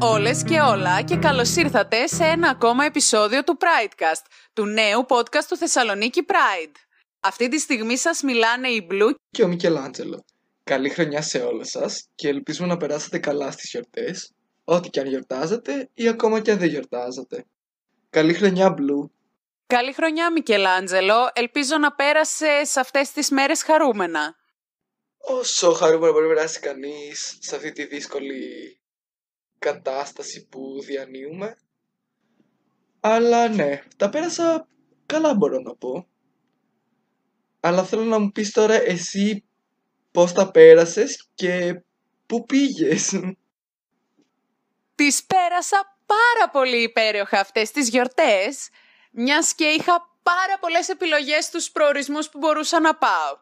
Γεια 0.00 0.06
σε 0.06 0.14
όλους, 0.14 0.18
όλες 0.18 0.44
και 0.44 0.60
όλα 0.60 1.02
και 1.02 1.16
καλώς 1.16 1.56
ήρθατε 1.56 2.06
σε 2.06 2.24
ένα 2.24 2.48
ακόμα 2.48 2.84
επεισόδιο 2.84 3.44
του 3.44 3.58
Pridecast, 3.60 4.26
του 4.52 4.64
νέου 4.66 5.06
podcast 5.08 5.44
του 5.48 5.56
Θεσσαλονίκη 5.56 6.24
Pride. 6.28 6.74
Αυτή 7.20 7.48
τη 7.48 7.58
στιγμή 7.58 7.96
σας 7.96 8.22
μιλάνε 8.22 8.68
η 8.68 8.86
Blue 8.90 9.14
και 9.30 9.42
ο 9.42 9.48
Μικελάντζελο. 9.48 10.24
Καλή 10.64 10.88
χρονιά 10.88 11.22
σε 11.22 11.38
όλους 11.38 11.68
σας 11.68 12.08
και 12.14 12.28
ελπίζουμε 12.28 12.68
να 12.68 12.76
περάσετε 12.76 13.18
καλά 13.18 13.50
στις 13.50 13.70
γιορτές, 13.70 14.32
ό,τι 14.64 14.90
και 14.90 15.00
αν 15.00 15.06
γιορτάζετε 15.06 15.90
ή 15.94 16.08
ακόμα 16.08 16.40
και 16.40 16.50
αν 16.50 16.58
δεν 16.58 16.68
γιορτάζετε. 16.68 17.44
Καλή 18.10 18.34
χρονιά 18.34 18.74
Blue. 18.74 19.10
Καλή 19.66 19.92
χρονιά 19.92 20.32
Μικελάντζελο, 20.32 21.30
ελπίζω 21.32 21.78
να 21.78 21.92
πέρασε 21.92 22.64
σε 22.64 22.80
αυτές 22.80 23.10
τις 23.10 23.30
μέρες 23.30 23.62
χαρούμενα. 23.62 24.36
Όσο 25.18 25.72
χαρούμενα 25.72 26.12
μπορεί 26.12 26.26
να 26.28 26.34
περάσει 26.34 26.60
κανείς 26.60 27.36
σε 27.40 27.56
αυτή 27.56 27.72
τη 27.72 27.84
δύσκολη 27.86 28.77
κατάσταση 29.58 30.46
που 30.46 30.80
διανύουμε. 30.82 31.56
Αλλά 33.00 33.48
ναι, 33.48 33.82
τα 33.96 34.08
πέρασα 34.08 34.68
καλά 35.06 35.34
μπορώ 35.34 35.60
να 35.60 35.74
πω. 35.74 36.08
Αλλά 37.60 37.84
θέλω 37.84 38.02
να 38.02 38.18
μου 38.18 38.30
πεις 38.32 38.52
τώρα 38.52 38.74
εσύ 38.74 39.44
πώς 40.10 40.32
τα 40.32 40.50
πέρασες 40.50 41.28
και 41.34 41.82
πού 42.26 42.44
πήγες. 42.44 43.20
Τις 44.94 45.24
πέρασα 45.24 45.98
πάρα 46.06 46.50
πολύ 46.52 46.82
υπέροχα 46.82 47.40
αυτές 47.40 47.70
τις 47.70 47.88
γιορτές, 47.88 48.68
μιας 49.10 49.54
και 49.54 49.64
είχα 49.64 50.18
πάρα 50.22 50.58
πολλές 50.60 50.88
επιλογές 50.88 51.44
στους 51.44 51.70
προορισμούς 51.70 52.28
που 52.28 52.38
μπορούσα 52.38 52.80
να 52.80 52.96
πάω. 52.96 53.38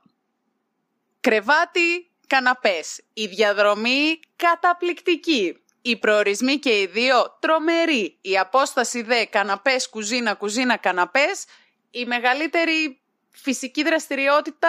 Κρεβάτι, 1.20 2.10
καναπές. 2.26 3.02
Η 3.12 3.26
διαδρομή 3.26 4.20
καταπληκτική. 4.36 5.64
Οι 5.86 5.96
προορισμοί 5.96 6.58
και 6.58 6.80
οι 6.80 6.86
δύο 6.86 7.36
τρομεροί. 7.40 8.18
Η 8.20 8.38
απόσταση 8.38 9.02
δε 9.02 9.24
καναπές, 9.24 9.88
κουζίνα, 9.88 10.34
κουζίνα, 10.34 10.76
καναπές. 10.76 11.44
Η 11.90 12.04
μεγαλύτερη 12.04 13.00
φυσική 13.30 13.82
δραστηριότητα 13.82 14.68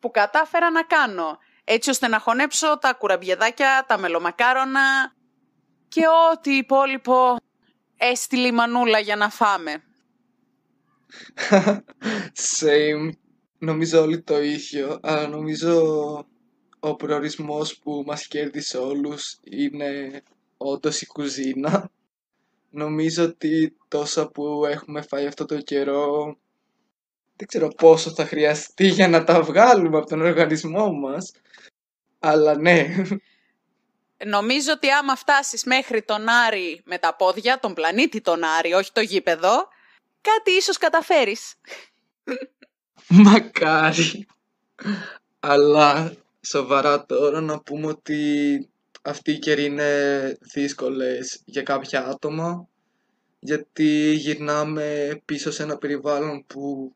που 0.00 0.10
κατάφερα 0.10 0.70
να 0.70 0.82
κάνω. 0.82 1.38
Έτσι 1.64 1.90
ώστε 1.90 2.08
να 2.08 2.18
χωνέψω 2.18 2.78
τα 2.78 2.92
κουραμπιεδάκια, 2.92 3.84
τα 3.88 3.98
μελομακάρονα 3.98 5.14
και 5.88 6.02
ό,τι 6.32 6.56
υπόλοιπο 6.56 7.36
έστειλε 7.96 8.46
η 8.46 8.52
μανούλα 8.52 8.98
για 8.98 9.16
να 9.16 9.28
φάμε. 9.28 9.82
Same. 12.58 13.10
Νομίζω 13.58 14.02
όλοι 14.02 14.22
το 14.22 14.42
ίδιο, 14.42 15.00
αλλά 15.02 15.28
νομίζω 15.28 16.26
ο 16.80 16.96
προορισμός 16.96 17.76
που 17.78 18.02
μας 18.06 18.26
κέρδισε 18.26 18.78
όλους 18.78 19.38
είναι 19.42 20.22
όντως 20.56 21.00
η 21.00 21.06
κουζίνα. 21.06 21.90
Νομίζω 22.70 23.24
ότι 23.24 23.76
τόσα 23.88 24.28
που 24.28 24.64
έχουμε 24.66 25.02
φάει 25.02 25.26
αυτό 25.26 25.44
το 25.44 25.60
καιρό 25.60 26.36
δεν 27.36 27.48
ξέρω 27.48 27.68
πόσο 27.68 28.10
θα 28.10 28.26
χρειαστεί 28.26 28.86
για 28.86 29.08
να 29.08 29.24
τα 29.24 29.42
βγάλουμε 29.42 29.98
από 29.98 30.06
τον 30.06 30.20
οργανισμό 30.20 30.92
μας. 30.92 31.32
Αλλά 32.18 32.58
ναι. 32.58 32.86
Νομίζω 34.24 34.72
ότι 34.72 34.90
άμα 34.90 35.16
φτάσεις 35.16 35.64
μέχρι 35.64 36.02
τον 36.02 36.28
Άρη 36.28 36.82
με 36.84 36.98
τα 36.98 37.16
πόδια, 37.16 37.58
τον 37.58 37.74
πλανήτη 37.74 38.20
τον 38.20 38.44
Άρη, 38.44 38.72
όχι 38.72 38.92
το 38.92 39.00
γήπεδο, 39.00 39.68
κάτι 40.20 40.50
ίσως 40.50 40.78
καταφέρεις. 40.78 41.54
Μακάρι. 43.08 44.26
Αλλά 45.40 46.12
σοβαρά 46.46 47.04
τώρα 47.06 47.40
να 47.40 47.60
πούμε 47.60 47.86
ότι 47.86 48.68
αυτή 49.02 49.32
η 49.32 49.38
καιρή 49.38 49.64
είναι 49.64 50.38
δύσκολες 50.52 51.42
για 51.44 51.62
κάποια 51.62 52.06
άτομα 52.06 52.68
γιατί 53.38 54.12
γυρνάμε 54.12 55.20
πίσω 55.24 55.50
σε 55.50 55.62
ένα 55.62 55.78
περιβάλλον 55.78 56.46
που 56.46 56.94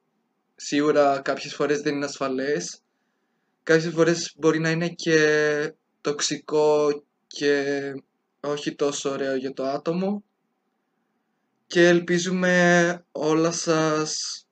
σίγουρα 0.55 1.21
κάποιες 1.21 1.55
φορές 1.55 1.81
δεν 1.81 1.95
είναι 1.95 2.05
ασφαλές. 2.05 2.81
Κάποιες 3.63 3.93
φορές 3.93 4.35
μπορεί 4.37 4.59
να 4.59 4.71
είναι 4.71 4.89
και 4.89 5.75
τοξικό 6.01 7.05
και 7.27 7.93
όχι 8.41 8.75
τόσο 8.75 9.11
ωραίο 9.11 9.37
για 9.37 9.53
το 9.53 9.65
άτομο. 9.65 10.25
Και 11.67 11.89
ελπίζουμε 11.89 13.05
όλα 13.13 13.51
σας 13.51 14.45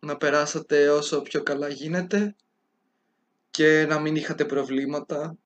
να 0.00 0.16
περάσατε 0.16 0.88
όσο 0.88 1.22
πιο 1.22 1.42
καλά 1.42 1.68
γίνεται 1.68 2.34
και 3.50 3.86
να 3.88 3.98
μην 3.98 4.16
είχατε 4.16 4.44
προβλήματα 4.44 5.36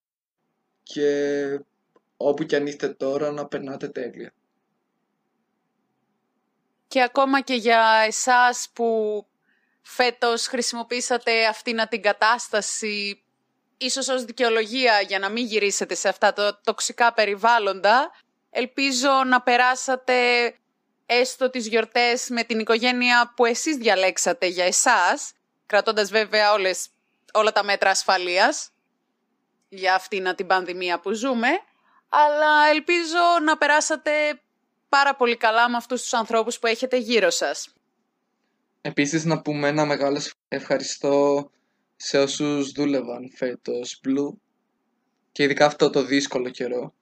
και 0.82 1.60
όπου 2.16 2.44
κι 2.44 2.56
αν 2.56 2.66
είστε 2.66 2.88
τώρα 2.88 3.30
να 3.30 3.46
περνάτε 3.46 3.88
τέλεια. 3.88 4.32
Και 6.88 7.02
ακόμα 7.02 7.40
και 7.40 7.54
για 7.54 8.02
εσάς 8.06 8.68
που 8.72 9.26
φέτος 9.82 10.46
χρησιμοποίησατε 10.46 11.46
αυτήν 11.46 11.88
την 11.88 12.02
κατάσταση 12.02 13.24
ίσως 13.76 14.08
ως 14.08 14.24
δικαιολογία 14.24 15.00
για 15.00 15.18
να 15.18 15.28
μην 15.28 15.46
γυρίσετε 15.46 15.94
σε 15.94 16.08
αυτά 16.08 16.32
τα 16.32 16.60
τοξικά 16.64 17.12
περιβάλλοντα, 17.12 18.10
ελπίζω 18.50 19.24
να 19.26 19.42
περάσατε 19.42 20.14
έστω 21.06 21.50
τις 21.50 21.66
γιορτές 21.66 22.28
με 22.28 22.42
την 22.44 22.58
οικογένεια 22.58 23.32
που 23.36 23.44
εσείς 23.44 23.76
διαλέξατε 23.76 24.46
για 24.46 24.64
εσάς, 24.64 25.32
κρατώντας 25.66 26.10
βέβαια 26.10 26.52
όλες, 26.52 26.88
όλα 27.34 27.52
τα 27.52 27.64
μέτρα 27.64 27.90
ασφαλείας 27.90 28.70
για 29.68 29.94
αυτήν 29.94 30.34
την 30.34 30.46
πανδημία 30.46 31.00
που 31.00 31.12
ζούμε, 31.12 31.48
αλλά 32.08 32.68
ελπίζω 32.70 33.38
να 33.44 33.56
περάσατε 33.56 34.40
πάρα 34.88 35.16
πολύ 35.16 35.36
καλά 35.36 35.68
με 35.68 35.76
αυτούς 35.76 36.02
τους 36.02 36.12
ανθρώπους 36.12 36.58
που 36.58 36.66
έχετε 36.66 36.96
γύρω 36.96 37.30
σας. 37.30 37.74
Επίσης 38.80 39.24
να 39.24 39.40
πούμε 39.40 39.68
ένα 39.68 39.84
μεγάλο 39.84 40.20
ευχαριστώ 40.48 41.50
σε 41.96 42.18
όσους 42.18 42.72
δούλευαν 42.72 43.30
φέτος 43.36 44.00
Blue 44.04 44.36
και 45.32 45.42
ειδικά 45.42 45.66
αυτό 45.66 45.90
το 45.90 46.02
δύσκολο 46.02 46.50
καιρό. 46.50 46.94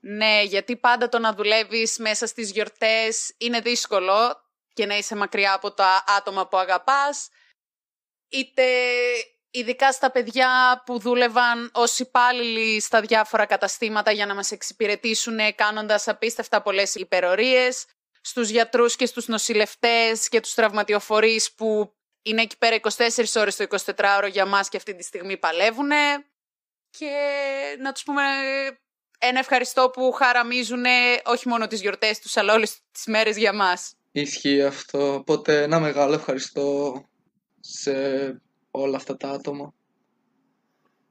Ναι, 0.00 0.42
γιατί 0.42 0.76
πάντα 0.76 1.08
το 1.08 1.18
να 1.18 1.32
δουλεύεις 1.32 1.98
μέσα 1.98 2.26
στις 2.26 2.50
γιορτές 2.50 3.34
είναι 3.38 3.60
δύσκολο 3.60 4.42
και 4.72 4.86
να 4.86 4.96
είσαι 4.96 5.16
μακριά 5.16 5.52
από 5.52 5.72
τα 5.72 6.04
άτομα 6.18 6.48
που 6.48 6.56
αγαπάς. 6.56 7.28
Είτε 8.28 8.62
ειδικά 9.50 9.92
στα 9.92 10.10
παιδιά 10.10 10.82
που 10.86 10.98
δούλευαν 10.98 11.70
ως 11.74 11.98
υπάλληλοι 11.98 12.80
στα 12.80 13.00
διάφορα 13.00 13.46
καταστήματα 13.46 14.10
για 14.10 14.26
να 14.26 14.34
μας 14.34 14.50
εξυπηρετήσουν 14.50 15.38
κάνοντας 15.54 16.08
απίστευτα 16.08 16.62
πολλές 16.62 16.94
υπερορίες. 16.94 17.84
Στους 18.20 18.48
γιατρούς 18.48 18.96
και 18.96 19.06
στους 19.06 19.26
νοσηλευτές 19.28 20.28
και 20.28 20.40
τους 20.40 20.54
τραυματιοφορείς 20.54 21.52
που 21.52 21.92
είναι 22.22 22.42
εκεί 22.42 22.58
πέρα 22.58 22.76
24 22.80 23.24
ώρες 23.36 23.56
το 23.56 23.64
24ωρο 23.96 24.28
για 24.30 24.46
μας 24.46 24.68
και 24.68 24.76
αυτή 24.76 24.94
τη 24.94 25.02
στιγμή 25.02 25.36
παλεύουν. 25.36 25.90
Και 26.90 27.10
να 27.78 27.92
τους 27.92 28.02
πούμε 28.02 28.22
ένα 29.18 29.38
ευχαριστώ 29.38 29.90
που 29.90 30.12
χαραμίζουν 30.12 30.84
όχι 31.24 31.48
μόνο 31.48 31.66
τις 31.66 31.80
γιορτές 31.80 32.18
τους, 32.18 32.36
αλλά 32.36 32.54
όλες 32.54 32.80
τις 32.92 33.06
μέρες 33.06 33.36
για 33.36 33.52
μας. 33.52 33.92
Ισχύει 34.12 34.62
αυτό, 34.62 35.14
οπότε 35.14 35.62
ένα 35.62 35.80
μεγάλο 35.80 36.14
ευχαριστώ 36.14 36.92
σε 37.70 37.92
όλα 38.70 38.96
αυτά 38.96 39.16
τα 39.16 39.28
άτομα. 39.28 39.74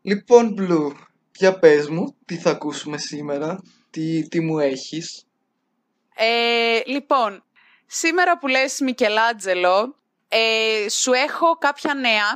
Λοιπόν, 0.01 0.56
Blue, 0.59 0.91
για 1.35 1.59
πες 1.59 1.88
μου, 1.88 2.16
τι 2.25 2.38
θα 2.38 2.50
ακούσουμε 2.50 2.97
σήμερα, 2.97 3.61
τι, 3.90 4.28
τι 4.28 4.40
μου 4.40 4.59
έχεις. 4.59 5.26
Ε, 6.16 6.81
λοιπόν, 6.85 7.43
σήμερα 7.85 8.37
που 8.37 8.47
λες 8.47 8.79
Μικελάτζελο, 8.79 9.96
ε, 10.28 10.90
σου 10.90 11.14
έχω 11.14 11.58
κάποια 11.58 11.93
νέα 11.93 12.28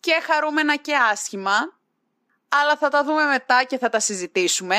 και 0.00 0.20
χαρούμενα 0.22 0.76
και 0.76 0.94
άσχημα 1.10 1.80
αλλά 2.60 2.76
θα 2.76 2.88
τα 2.88 3.04
δούμε 3.04 3.24
μετά 3.24 3.64
και 3.64 3.78
θα 3.78 3.88
τα 3.88 4.00
συζητήσουμε. 4.00 4.76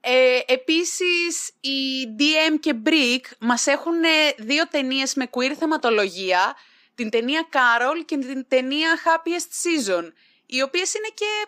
Ε, 0.00 0.38
επίσης, 0.46 1.48
οι 1.60 2.06
DM 2.18 2.58
και 2.60 2.74
Brick 2.84 3.32
μας 3.38 3.66
έχουν 3.66 3.94
δύο 4.38 4.68
ταινίες 4.68 5.14
με 5.14 5.28
queer 5.30 5.52
θεματολογία, 5.58 6.56
την 6.96 7.10
ταινία 7.10 7.48
Carol 7.52 8.04
και 8.04 8.16
την 8.16 8.48
ταινία 8.48 8.98
Happiest 9.04 9.50
Season, 9.62 10.12
οι 10.46 10.62
οποίες 10.62 10.94
είναι 10.94 11.08
και 11.14 11.46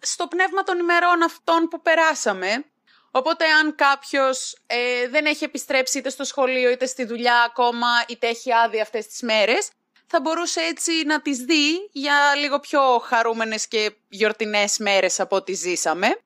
στο 0.00 0.26
πνεύμα 0.26 0.62
των 0.62 0.78
ημερών 0.78 1.22
αυτών 1.22 1.68
που 1.68 1.82
περάσαμε. 1.82 2.64
Οπότε 3.10 3.44
αν 3.46 3.74
κάποιος 3.74 4.58
ε, 4.66 5.08
δεν 5.08 5.26
έχει 5.26 5.44
επιστρέψει 5.44 5.98
είτε 5.98 6.10
στο 6.10 6.24
σχολείο 6.24 6.70
είτε 6.70 6.86
στη 6.86 7.04
δουλειά 7.04 7.42
ακόμα 7.42 7.86
είτε 8.08 8.26
έχει 8.26 8.52
άδεια 8.52 8.82
αυτές 8.82 9.06
τις 9.06 9.22
μέρες, 9.22 9.70
θα 10.06 10.20
μπορούσε 10.20 10.60
έτσι 10.60 10.92
να 11.06 11.20
τις 11.20 11.38
δει 11.38 11.88
για 11.92 12.34
λίγο 12.36 12.60
πιο 12.60 12.98
χαρούμενες 12.98 13.68
και 13.68 13.92
γιορτινές 14.08 14.78
μέρες 14.78 15.20
από 15.20 15.36
ό,τι 15.36 15.52
ζήσαμε. 15.52 16.18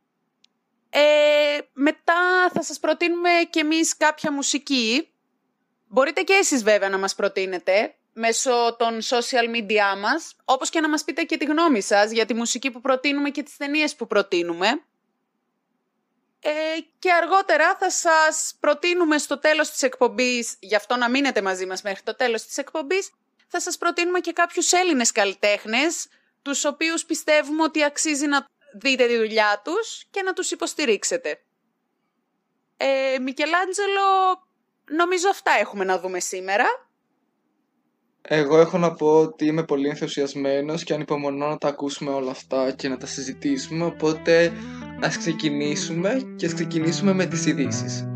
Ε, 0.91 1.59
μετά 1.73 2.51
θα 2.53 2.63
σας 2.63 2.79
προτείνουμε 2.79 3.31
και 3.51 3.61
εμείς 3.61 3.97
κάποια 3.97 4.33
μουσική. 4.33 5.09
Μπορείτε 5.87 6.23
και 6.23 6.33
εσείς 6.33 6.63
βέβαια 6.63 6.89
να 6.89 6.99
μας 6.99 7.15
προτείνετε 7.15 7.95
μέσω 8.13 8.77
των 8.79 8.99
social 9.03 9.57
media 9.57 9.99
μας, 9.99 10.37
όπως 10.45 10.71
και 10.71 10.81
να 10.81 10.89
μας 10.89 11.05
πείτε 11.05 11.23
και 11.23 11.37
τη 11.37 11.45
γνώμη 11.45 11.81
σας 11.81 12.11
για 12.11 12.27
τη 12.27 12.35
μουσική 12.35 12.71
που 12.71 12.81
προτείνουμε 12.81 13.31
και 13.31 13.43
τις 13.43 13.57
ταινίες 13.57 13.95
που 13.95 14.07
προτείνουμε. 14.07 14.67
Ε, 16.41 16.51
και 16.99 17.13
αργότερα 17.13 17.77
θα 17.77 17.91
σας 17.91 18.55
προτείνουμε 18.61 19.19
στο 19.19 19.39
τέλος 19.39 19.71
της 19.71 19.83
εκπομπής, 19.83 20.57
γι' 20.61 20.75
αυτό 20.75 20.97
να 20.97 21.11
μείνετε 21.11 21.43
μαζί 21.43 21.67
μας 21.67 21.83
μέχρι 21.83 22.03
το 22.03 22.17
τέλος 22.17 22.47
της 22.47 22.57
εκπομπής, 22.57 23.11
θα 23.49 23.61
σας 23.61 23.79
προτείνουμε 23.79 24.21
και 24.21 24.33
κάποιους 24.33 24.73
Έλληνες 24.73 25.13
καλλιτέχνες, 25.13 26.09
τους 26.43 26.65
οποίους 26.65 27.05
πιστεύουμε 27.05 27.63
ότι 27.63 27.85
αξίζει 27.85 28.27
να 28.27 28.47
δείτε 28.73 29.07
τη 29.07 29.17
δουλειά 29.17 29.61
τους 29.65 30.05
και 30.11 30.23
να 30.23 30.33
τους 30.33 30.51
υποστηρίξετε. 30.51 31.43
Ε, 32.77 33.19
Μικελάντζελο, 33.21 34.43
νομίζω 34.91 35.29
αυτά 35.29 35.51
έχουμε 35.51 35.85
να 35.85 35.99
δούμε 35.99 36.21
σήμερα. 36.21 36.92
Εγώ 38.29 38.59
έχω 38.59 38.79
να 38.79 38.93
πω 38.95 39.21
ότι 39.21 39.47
είμαι 39.47 39.65
πολύ 39.65 39.89
ενθουσιασμένος 39.89 40.85
και 40.85 40.95
ανυπομονώ 40.95 41.49
να 41.49 41.59
τα 41.59 41.69
ακούσουμε 41.69 42.11
όλα 42.11 42.31
αυτά 42.31 42.73
και 42.73 42.89
να 42.89 42.97
τα 42.97 43.07
συζητήσουμε, 43.07 43.85
οπότε 43.85 44.53
ας 45.01 45.19
ξεκινήσουμε 45.19 46.35
και 46.37 46.47
ας 46.47 46.55
ξεκινήσουμε 46.55 47.13
με 47.13 47.27
τις 47.27 47.47
ειδήσεις. 47.47 48.09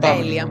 Τέλεια. 0.00 0.50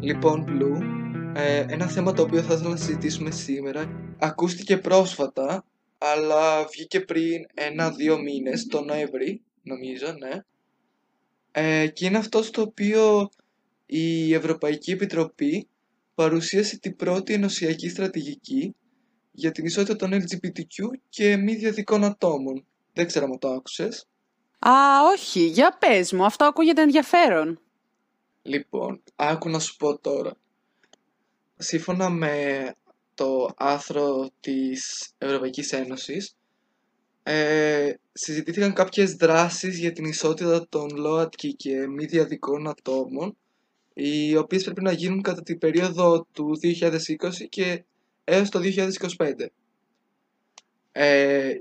Λοιπόν, 0.00 0.44
Blue, 0.48 0.80
ε, 1.34 1.64
ένα 1.68 1.86
θέμα 1.86 2.12
το 2.12 2.22
οποίο 2.22 2.42
θα 2.42 2.54
ήθελα 2.54 2.70
να 2.70 2.76
συζητήσουμε 2.76 3.30
σήμερα 3.30 3.84
ακούστηκε 4.18 4.76
πρόσφατα, 4.76 5.64
αλλά 5.98 6.64
βγήκε 6.72 7.00
πριν 7.00 7.46
ένα-δύο 7.54 8.18
μήνες, 8.18 8.66
το 8.66 8.80
Νοέμβρη, 8.80 9.42
νομίζω, 9.62 10.06
ναι. 10.18 10.42
Ε, 11.50 11.86
και 11.86 12.06
είναι 12.06 12.18
αυτό 12.18 12.42
στο 12.42 12.62
οποίο 12.62 13.30
η 13.86 14.34
Ευρωπαϊκή 14.34 14.90
Επιτροπή 14.90 15.68
παρουσίασε 16.14 16.78
την 16.78 16.96
πρώτη 16.96 17.32
ενωσιακή 17.32 17.88
στρατηγική 17.88 18.74
για 19.32 19.50
την 19.50 19.64
ισότητα 19.64 19.96
των 19.96 20.12
LGBTQ 20.12 20.98
και 21.08 21.36
μη 21.36 21.54
διαδικών 21.54 22.04
ατόμων. 22.04 22.66
Δεν 22.92 23.06
ξέρω 23.06 23.24
αν 23.24 23.38
το 23.38 23.48
άκουσες. 23.48 24.06
Α, 24.58 24.70
όχι. 25.12 25.46
Για 25.46 25.76
πες 25.78 26.12
μου. 26.12 26.24
Αυτό 26.24 26.44
ακούγεται 26.44 26.82
ενδιαφέρον. 26.82 27.60
Λοιπόν, 28.42 29.02
άκου 29.16 29.48
να 29.48 29.58
σου 29.58 29.76
πω 29.76 29.98
τώρα. 29.98 30.36
Σύμφωνα 31.56 32.10
με 32.10 32.74
το 33.14 33.50
άθρο 33.56 34.30
της 34.40 35.10
Ευρωπαϊκής 35.18 35.72
Ένωσης, 35.72 36.36
ε, 37.30 37.94
συζητήθηκαν 38.12 38.72
κάποιες 38.72 39.14
δράσεις 39.14 39.78
για 39.78 39.92
την 39.92 40.04
ισότητα 40.04 40.68
των 40.68 40.88
ΛΟΑΤΚΙ 40.96 41.54
και 41.54 41.86
μη 41.86 42.04
διαδικών 42.04 42.68
ατόμων, 42.68 43.36
οι 43.94 44.36
οποίες 44.36 44.64
πρέπει 44.64 44.82
να 44.82 44.92
γίνουν 44.92 45.22
κατά 45.22 45.42
την 45.42 45.58
περίοδο 45.58 46.26
του 46.32 46.58
2020 46.62 47.48
και 47.48 47.84
έως 48.24 48.48
το 48.48 48.60
2025. 49.16 49.46
Ε, 50.92 51.60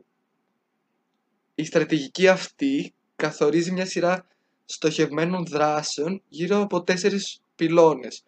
η 1.55 1.65
στρατηγική 1.65 2.27
αυτή 2.27 2.93
καθορίζει 3.15 3.71
μια 3.71 3.85
σειρά 3.85 4.27
στοχευμένων 4.65 5.45
δράσεων 5.45 6.21
γύρω 6.27 6.61
από 6.61 6.83
τέσσερις 6.83 7.41
πυλώνες, 7.55 8.23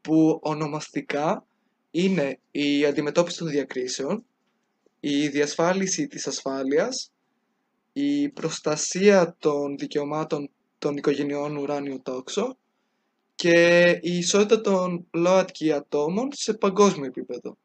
που 0.00 0.38
ονομαστικά 0.42 1.46
είναι 1.90 2.38
η 2.50 2.84
αντιμετώπιση 2.84 3.38
των 3.38 3.48
διακρίσεων, 3.48 4.24
η 5.00 5.28
διασφάλιση 5.28 6.06
της 6.06 6.26
ασφάλειας, 6.26 7.12
η 7.92 8.28
προστασία 8.28 9.36
των 9.38 9.76
δικαιωμάτων 9.78 10.50
των 10.78 10.96
οικογενειών 10.96 11.56
ουράνιο 11.56 12.00
τόξο 12.02 12.56
και 13.34 13.88
η 14.02 14.16
ισότητα 14.16 14.60
των 14.60 15.06
ΛΟΑΤΚΙ 15.10 15.72
ατόμων 15.72 16.28
σε 16.32 16.54
παγκόσμιο 16.54 17.06
επίπεδο. 17.06 17.56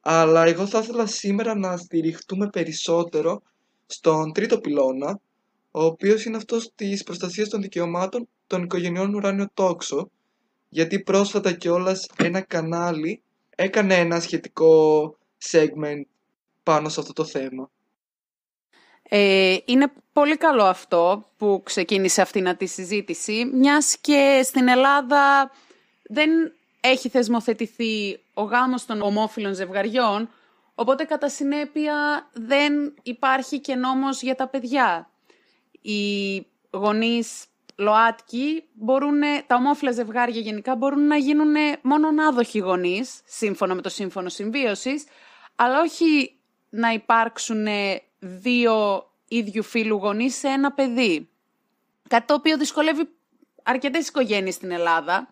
Αλλά 0.00 0.44
εγώ 0.44 0.66
θα 0.66 0.78
ήθελα 0.78 1.06
σήμερα 1.06 1.54
να 1.54 1.76
στηριχτούμε 1.76 2.48
περισσότερο 2.48 3.42
στον 3.86 4.32
τρίτο 4.32 4.58
πυλώνα, 4.58 5.20
ο 5.70 5.84
οποίος 5.84 6.24
είναι 6.24 6.36
αυτός 6.36 6.70
της 6.74 7.02
προστασίας 7.02 7.48
των 7.48 7.62
δικαιωμάτων 7.62 8.28
των 8.46 8.62
οικογενειών 8.62 9.14
ουράνιο 9.14 9.48
τόξο, 9.54 10.10
γιατί 10.68 11.00
πρόσφατα 11.00 11.52
κιόλας 11.52 12.06
ένα 12.16 12.40
κανάλι 12.40 13.22
έκανε 13.56 13.94
ένα 13.94 14.20
σχετικό 14.20 15.16
segment 15.50 16.02
πάνω 16.64 16.88
σε 16.88 17.00
αυτό 17.00 17.12
το 17.12 17.24
θέμα. 17.24 17.70
Ε, 19.08 19.56
είναι 19.64 19.92
πολύ 20.12 20.36
καλό 20.36 20.64
αυτό 20.64 21.24
που 21.36 21.60
ξεκίνησε 21.64 22.20
αυτή 22.20 22.56
τη 22.56 22.66
συζήτηση, 22.66 23.50
μιας 23.52 23.96
και 24.00 24.40
στην 24.44 24.68
Ελλάδα 24.68 25.50
δεν 26.02 26.30
έχει 26.80 27.08
θεσμοθετηθεί 27.08 28.20
ο 28.34 28.42
γάμος 28.42 28.86
των 28.86 29.02
ομόφυλων 29.02 29.54
ζευγαριών, 29.54 30.28
οπότε 30.74 31.04
κατά 31.04 31.28
συνέπεια 31.28 32.28
δεν 32.32 32.94
υπάρχει 33.02 33.60
και 33.60 33.74
νόμος 33.74 34.22
για 34.22 34.34
τα 34.34 34.48
παιδιά. 34.48 35.10
Οι 35.80 36.36
γονείς 36.70 37.44
ΛΟΑΤΚΙ 37.76 38.64
μπορούν, 38.72 39.20
τα 39.46 39.54
ομόφυλα 39.54 39.92
ζευγάρια 39.92 40.40
γενικά 40.40 40.76
μπορούν 40.76 41.06
να 41.06 41.16
γίνουν 41.16 41.54
μόνο 41.82 42.08
άδοχοι 42.28 42.58
γονείς, 42.58 43.20
σύμφωνα 43.24 43.74
με 43.74 43.82
το 43.82 43.88
σύμφωνο 43.88 44.28
συμβίωσης, 44.28 45.04
αλλά 45.56 45.80
όχι 45.80 46.36
να 46.74 46.92
υπάρξουν 46.92 47.66
δύο 48.18 49.06
ίδιου 49.28 49.62
φίλου 49.62 49.96
γονείς 49.96 50.34
σε 50.34 50.48
ένα 50.48 50.72
παιδί. 50.72 51.28
Κάτι 52.08 52.26
το 52.26 52.34
οποίο 52.34 52.58
δυσκολεύει 52.58 53.08
αρκετές 53.62 54.08
οικογένειες 54.08 54.54
στην 54.54 54.70
Ελλάδα. 54.70 55.28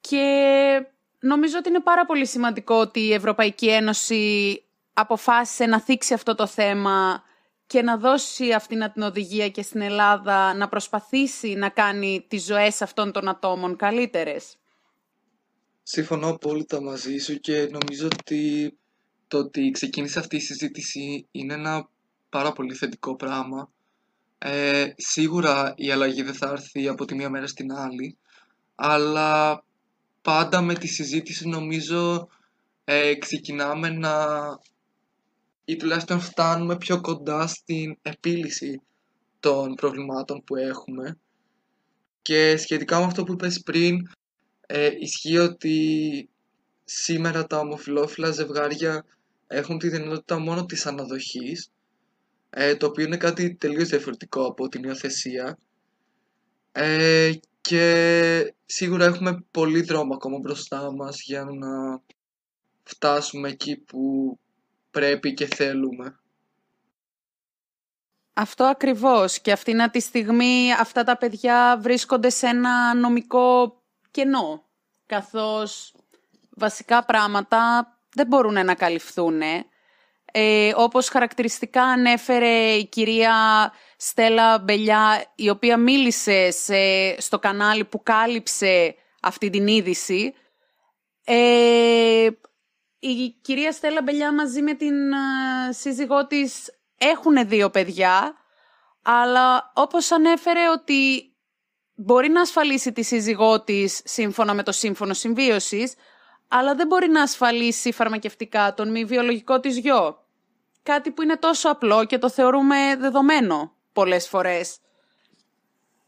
Και 0.00 0.86
νομίζω 1.20 1.58
ότι 1.58 1.68
είναι 1.68 1.80
πάρα 1.80 2.06
πολύ 2.06 2.26
σημαντικό 2.26 2.74
ότι 2.74 3.00
η 3.00 3.12
Ευρωπαϊκή 3.12 3.68
Ένωση 3.70 4.62
αποφάσισε 4.92 5.66
να 5.66 5.80
θίξει 5.80 6.14
αυτό 6.14 6.34
το 6.34 6.46
θέμα 6.46 7.24
και 7.66 7.82
να 7.82 7.96
δώσει 7.96 8.52
αυτήν 8.52 8.90
την 8.92 9.02
οδηγία 9.02 9.48
και 9.48 9.62
στην 9.62 9.80
Ελλάδα 9.80 10.54
να 10.54 10.68
προσπαθήσει 10.68 11.54
να 11.54 11.68
κάνει 11.68 12.24
τις 12.28 12.44
ζωές 12.44 12.82
αυτών 12.82 13.12
των 13.12 13.28
ατόμων 13.28 13.76
καλύτερες. 13.76 14.56
Συμφωνώ 15.82 16.28
απόλυτα 16.28 16.80
μαζί 16.80 17.18
σου 17.18 17.40
και 17.40 17.68
νομίζω 17.70 18.06
ότι 18.06 18.72
το 19.28 19.38
ότι 19.38 19.70
ξεκίνησε 19.70 20.18
αυτή 20.18 20.36
η 20.36 20.40
συζήτηση 20.40 21.26
είναι 21.30 21.54
ένα 21.54 21.88
πάρα 22.28 22.52
πολύ 22.52 22.74
θετικό 22.74 23.16
πράγμα. 23.16 23.70
Ε, 24.38 24.92
σίγουρα 24.96 25.74
η 25.76 25.90
αλλαγή 25.90 26.22
δεν 26.22 26.34
θα 26.34 26.48
έρθει 26.50 26.88
από 26.88 27.04
τη 27.04 27.14
μία 27.14 27.30
μέρα 27.30 27.46
στην 27.46 27.72
άλλη, 27.72 28.18
αλλά 28.74 29.62
πάντα 30.22 30.60
με 30.60 30.74
τη 30.74 30.86
συζήτηση 30.86 31.48
νομίζω 31.48 32.28
ε, 32.84 33.14
ξεκινάμε 33.14 33.88
να 33.88 34.14
ή 35.64 35.76
τουλάχιστον 35.76 36.20
φτάνουμε 36.20 36.76
πιο 36.76 37.00
κοντά 37.00 37.46
στην 37.46 37.96
επίλυση 38.02 38.80
των 39.40 39.74
προβλημάτων 39.74 40.44
που 40.44 40.56
έχουμε. 40.56 41.18
Και 42.22 42.56
σχετικά 42.56 42.98
με 42.98 43.04
αυτό 43.04 43.24
που 43.24 43.32
είπες 43.32 43.62
πριν, 43.62 44.08
ε, 44.66 44.90
ισχύει 44.98 45.38
ότι 45.38 46.28
σήμερα 46.88 47.46
τα 47.46 47.58
ομοφιλόφιλα 47.58 48.30
ζευγάρια 48.30 49.04
έχουν 49.46 49.78
τη 49.78 49.88
δυνατότητα 49.88 50.38
μόνο 50.38 50.64
της 50.64 50.86
αναδοχής, 50.86 51.70
ε, 52.50 52.76
το 52.76 52.86
οποίο 52.86 53.04
είναι 53.04 53.16
κάτι 53.16 53.54
τελείως 53.54 53.88
διαφορετικό 53.88 54.46
από 54.46 54.68
την 54.68 54.82
υιοθεσία. 54.82 55.58
Ε, 56.72 57.32
και 57.60 58.54
σίγουρα 58.66 59.04
έχουμε 59.04 59.44
πολύ 59.50 59.82
δρόμο 59.82 60.14
ακόμα 60.14 60.38
μπροστά 60.38 60.92
μας 60.92 61.22
για 61.22 61.44
να 61.44 62.02
φτάσουμε 62.82 63.48
εκεί 63.48 63.76
που 63.76 64.38
πρέπει 64.90 65.34
και 65.34 65.46
θέλουμε. 65.46 66.20
Αυτό 68.32 68.64
ακριβώς. 68.64 69.40
Και 69.40 69.52
αυτή 69.52 69.90
τη 69.90 70.00
στιγμή 70.00 70.72
αυτά 70.72 71.04
τα 71.04 71.16
παιδιά 71.16 71.78
βρίσκονται 71.82 72.30
σε 72.30 72.46
ένα 72.46 72.94
νομικό 72.94 73.80
κενό. 74.10 74.64
Καθώς 75.06 75.95
βασικά 76.56 77.04
πράγματα 77.04 77.90
δεν 78.12 78.26
μπορούν 78.26 78.64
να 78.64 78.74
καλυφθούν. 78.74 79.42
Ε, 80.32 80.72
όπως 80.76 81.08
χαρακτηριστικά 81.08 81.82
ανέφερε 81.82 82.72
η 82.72 82.86
κυρία 82.86 83.72
Στέλλα 83.96 84.58
Μπελιά, 84.58 85.24
η 85.34 85.50
οποία 85.50 85.76
μίλησε 85.76 86.50
στο 87.18 87.38
κανάλι 87.38 87.84
που 87.84 88.02
κάλυψε 88.02 88.94
αυτή 89.22 89.50
την 89.50 89.66
είδηση. 89.66 90.34
Ε, 91.24 92.28
η 92.98 93.30
κυρία 93.42 93.72
Στέλλα 93.72 94.02
Μπελιά 94.02 94.34
μαζί 94.34 94.62
με 94.62 94.74
την 94.74 94.94
σύζυγό 95.70 96.26
της 96.26 96.70
έχουν 96.98 97.48
δύο 97.48 97.70
παιδιά, 97.70 98.34
αλλά 99.02 99.72
όπως 99.74 100.10
ανέφερε 100.10 100.70
ότι 100.70 101.32
μπορεί 101.94 102.28
να 102.28 102.40
ασφαλίσει 102.40 102.92
τη 102.92 103.02
σύζυγό 103.02 103.62
της 103.62 104.00
σύμφωνα 104.04 104.54
με 104.54 104.62
το 104.62 104.72
σύμφωνο 104.72 105.14
συμβίωσης, 105.14 105.94
αλλά 106.48 106.74
δεν 106.74 106.86
μπορεί 106.86 107.08
να 107.08 107.22
ασφαλίσει 107.22 107.92
φαρμακευτικά 107.92 108.74
τον 108.74 108.90
μη 108.90 109.04
βιολογικό 109.04 109.60
της 109.60 109.78
γιο. 109.78 110.24
Κάτι 110.82 111.10
που 111.10 111.22
είναι 111.22 111.36
τόσο 111.36 111.70
απλό 111.70 112.04
και 112.04 112.18
το 112.18 112.30
θεωρούμε 112.30 112.96
δεδομένο 112.98 113.72
πολλές 113.92 114.28
φορές. 114.28 114.78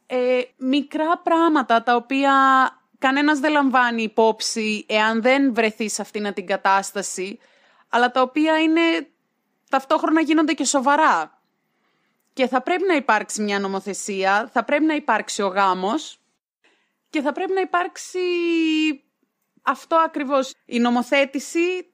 Ε, 0.07 0.41
μικρά 0.57 1.19
πράγματα 1.19 1.83
τα 1.83 1.95
οποία 1.95 2.33
κανένας 2.99 3.39
δεν 3.39 3.53
λαμβάνει 3.53 4.03
υπόψη 4.03 4.85
εάν 4.89 5.23
δεν 5.23 5.55
βρεθεί 5.55 5.89
σε 5.89 6.03
αυτήν 6.03 6.33
την 6.33 6.47
κατάσταση, 6.47 7.39
αλλά 7.89 8.11
τα 8.11 8.23
οποία 8.23 8.59
είναι 8.61 8.81
ταυτόχρονα 9.71 10.21
γίνονται 10.21 10.53
και 10.53 10.65
σοβαρά. 10.65 11.43
Και 12.33 12.47
θα 12.47 12.63
πρέπει 12.63 12.85
να 12.87 12.95
υπάρξει 12.95 13.43
μια 13.43 13.59
νομοθεσία, 13.59 14.51
θα 14.53 14.65
πρέπει 14.65 14.85
να 14.85 14.95
υπάρξει 14.95 15.43
ο 15.43 15.47
γάμος 15.47 16.21
και 17.11 17.21
θα 17.21 17.33
πρέπει 17.33 17.53
να 17.53 17.61
υπάρξει 17.61 18.19
αυτό 19.69 19.97
ακριβώς, 19.97 20.55
η 20.65 20.79
νομοθέτηση 20.79 21.91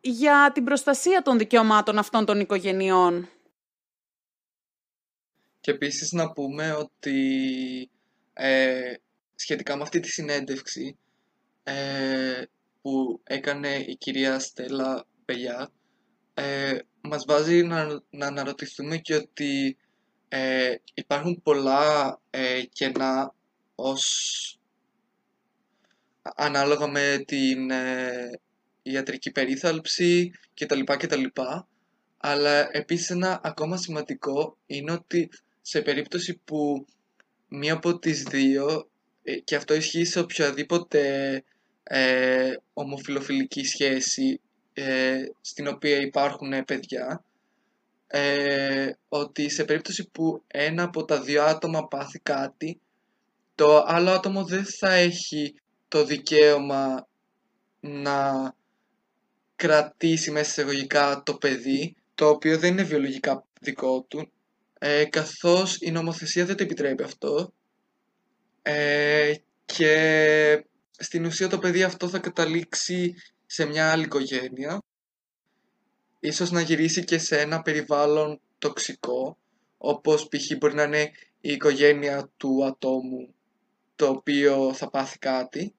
για 0.00 0.50
την 0.54 0.64
προστασία 0.64 1.22
των 1.22 1.38
δικαιωμάτων 1.38 1.98
αυτών 1.98 2.24
των 2.24 2.40
οικογενειών. 2.40 3.28
Και 5.60 5.70
επίσης 5.70 6.12
να 6.12 6.32
πούμε 6.32 6.72
ότι 6.72 7.90
ε, 8.32 8.94
σχετικά 9.34 9.76
με 9.76 9.82
αυτή 9.82 10.00
τη 10.00 10.08
συνέντευξη 10.08 10.96
ε, 11.62 12.42
που 12.82 13.20
έκανε 13.24 13.76
η 13.76 13.96
κυρία 13.96 14.38
Στέλλα 14.38 15.04
Πελιά, 15.24 15.70
ε, 16.34 16.78
μας 17.00 17.24
βάζει 17.24 17.62
να, 17.62 18.02
να 18.10 18.26
αναρωτηθούμε 18.26 18.96
και 18.96 19.14
ότι 19.14 19.76
ε, 20.28 20.74
υπάρχουν 20.94 21.42
πολλά 21.42 22.20
ε, 22.30 22.62
κενά 22.72 23.34
ως 23.74 24.60
ανάλογα 26.22 26.86
με 26.86 27.22
την 27.26 27.70
ε, 27.70 28.40
ιατρική 28.82 29.30
περίθαλψη 29.30 30.32
κτλ. 30.54 30.80
κτλ. 30.84 31.24
Αλλά 32.16 32.68
επίσης 32.76 33.10
ένα 33.10 33.40
ακόμα 33.42 33.76
σημαντικό 33.76 34.56
είναι 34.66 34.92
ότι 34.92 35.28
σε 35.60 35.80
περίπτωση 35.82 36.40
που 36.44 36.86
μία 37.48 37.72
από 37.72 37.98
τις 37.98 38.22
δύο, 38.22 38.90
ε, 39.22 39.34
και 39.34 39.56
αυτό 39.56 39.74
ισχύει 39.74 40.04
σε 40.04 40.20
οποιαδήποτε 40.20 41.44
ε, 41.82 42.52
ομοφιλοφιλική 42.72 43.64
σχέση 43.64 44.40
ε, 44.72 45.22
στην 45.40 45.66
οποία 45.66 46.00
υπάρχουν 46.00 46.64
παιδιά, 46.64 47.24
ε, 48.06 48.90
ότι 49.08 49.48
σε 49.48 49.64
περίπτωση 49.64 50.08
που 50.08 50.42
ένα 50.46 50.82
από 50.82 51.04
τα 51.04 51.20
δύο 51.20 51.42
άτομα 51.42 51.88
πάθει 51.88 52.18
κάτι, 52.18 52.80
το 53.54 53.84
άλλο 53.86 54.10
άτομο 54.10 54.44
δεν 54.44 54.64
θα 54.64 54.92
έχει 54.92 55.54
το 55.92 56.04
δικαίωμα 56.04 57.08
να 57.80 58.54
κρατήσει 59.56 60.30
μέσα 60.30 60.50
εισαγωγικά 60.50 61.22
το 61.22 61.34
παιδί, 61.34 61.96
το 62.14 62.28
οποίο 62.28 62.58
δεν 62.58 62.72
είναι 62.72 62.82
βιολογικά 62.82 63.46
δικό 63.60 64.02
του, 64.02 64.32
ε, 64.78 65.04
καθώς 65.04 65.76
η 65.80 65.90
νομοθεσία 65.90 66.44
δεν 66.44 66.56
το 66.56 66.62
επιτρέπει 66.62 67.02
αυτό. 67.02 67.54
Ε, 68.62 69.34
και 69.64 70.64
στην 70.90 71.24
ουσία 71.24 71.48
το 71.48 71.58
παιδί 71.58 71.82
αυτό 71.82 72.08
θα 72.08 72.18
καταλήξει 72.18 73.14
σε 73.46 73.64
μια 73.64 73.90
άλλη 73.90 74.04
οικογένεια. 74.04 74.82
Ίσως 76.20 76.50
να 76.50 76.60
γυρίσει 76.60 77.04
και 77.04 77.18
σε 77.18 77.40
ένα 77.40 77.62
περιβάλλον 77.62 78.40
τοξικό 78.58 79.38
όπως 79.78 80.28
π.χ. 80.28 80.56
μπορεί 80.58 80.74
να 80.74 80.82
είναι 80.82 81.10
η 81.40 81.52
οικογένεια 81.52 82.30
του 82.36 82.64
ατόμου 82.64 83.34
το 83.96 84.08
οποίο 84.08 84.74
θα 84.74 84.90
πάθει 84.90 85.18
κάτι 85.18 85.74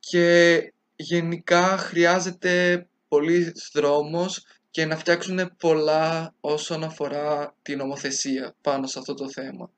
και 0.00 0.60
γενικά 0.96 1.76
χρειάζεται 1.78 2.86
πολύς 3.08 3.70
δρόμος 3.74 4.46
και 4.70 4.86
να 4.86 4.96
φτιάξουν 4.96 5.56
πολλά 5.58 6.34
όσον 6.40 6.84
αφορά 6.84 7.54
την 7.62 7.78
νομοθεσία 7.78 8.54
πάνω 8.60 8.86
σε 8.86 8.98
αυτό 8.98 9.14
το 9.14 9.30
θέμα. 9.30 9.70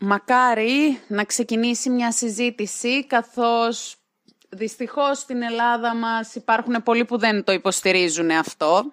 Μακάρι 0.00 1.00
να 1.08 1.24
ξεκινήσει 1.24 1.90
μια 1.90 2.12
συζήτηση 2.12 3.06
καθώς 3.06 3.96
δυστυχώς 4.48 5.18
στην 5.18 5.42
Ελλάδα 5.42 5.94
μας 5.94 6.34
υπάρχουν 6.34 6.82
πολλοί 6.82 7.04
που 7.04 7.18
δεν 7.18 7.44
το 7.44 7.52
υποστηρίζουν 7.52 8.30
αυτό 8.30 8.92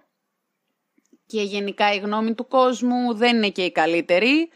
και 1.26 1.42
γενικά 1.42 1.94
η 1.94 1.98
γνώμη 1.98 2.34
του 2.34 2.48
κόσμου 2.48 3.14
δεν 3.14 3.36
είναι 3.36 3.50
και 3.50 3.64
η 3.64 3.72
καλύτερη 3.72 4.50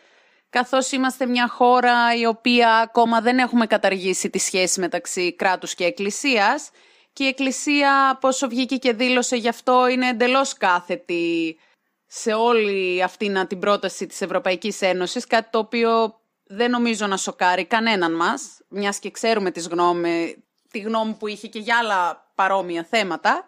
καθώς 0.52 0.92
είμαστε 0.92 1.26
μια 1.26 1.48
χώρα 1.48 2.16
η 2.16 2.26
οποία 2.26 2.76
ακόμα 2.76 3.22
δεν 3.22 3.38
έχουμε 3.38 3.68
καταργήσει 3.68 4.30
τη 4.30 4.40
σχέση 4.40 4.80
μεταξύ 4.80 5.36
κράτους 5.36 5.76
και 5.76 5.84
εκκλησίας 5.84 6.70
και 7.14 7.24
η 7.24 7.28
εκκλησία 7.28 8.18
πόσο 8.22 8.48
βγήκε 8.48 8.76
και 8.76 8.94
δήλωσε 8.94 9.36
γι' 9.36 9.48
αυτό 9.48 9.88
είναι 9.88 10.08
εντελώς 10.08 10.54
κάθετη 10.54 11.58
σε 12.06 12.34
όλη 12.34 13.04
αυτή 13.04 13.46
την 13.48 13.60
πρόταση 13.60 14.06
της 14.08 14.22
Ευρωπαϊκής 14.22 14.82
Ένωσης, 14.82 15.28
κάτι 15.28 15.50
το 15.50 15.58
οποίο 15.60 16.20
δεν 16.44 16.72
νομίζω 16.72 17.08
να 17.08 17.18
σοκάρει 17.18 17.66
κανέναν 17.66 18.16
μας, 18.16 18.62
μιας 18.68 19.00
και 19.00 19.12
ξέρουμε 19.12 19.52
τις 19.52 19.68
γνώμη, 19.68 20.44
τη 20.72 20.80
γνώμη 20.80 21.14
που 21.14 21.28
είχε 21.28 21.48
και 21.48 21.60
για 21.60 21.78
άλλα 21.78 22.32
παρόμοια 22.36 22.84
θέματα. 22.84 23.46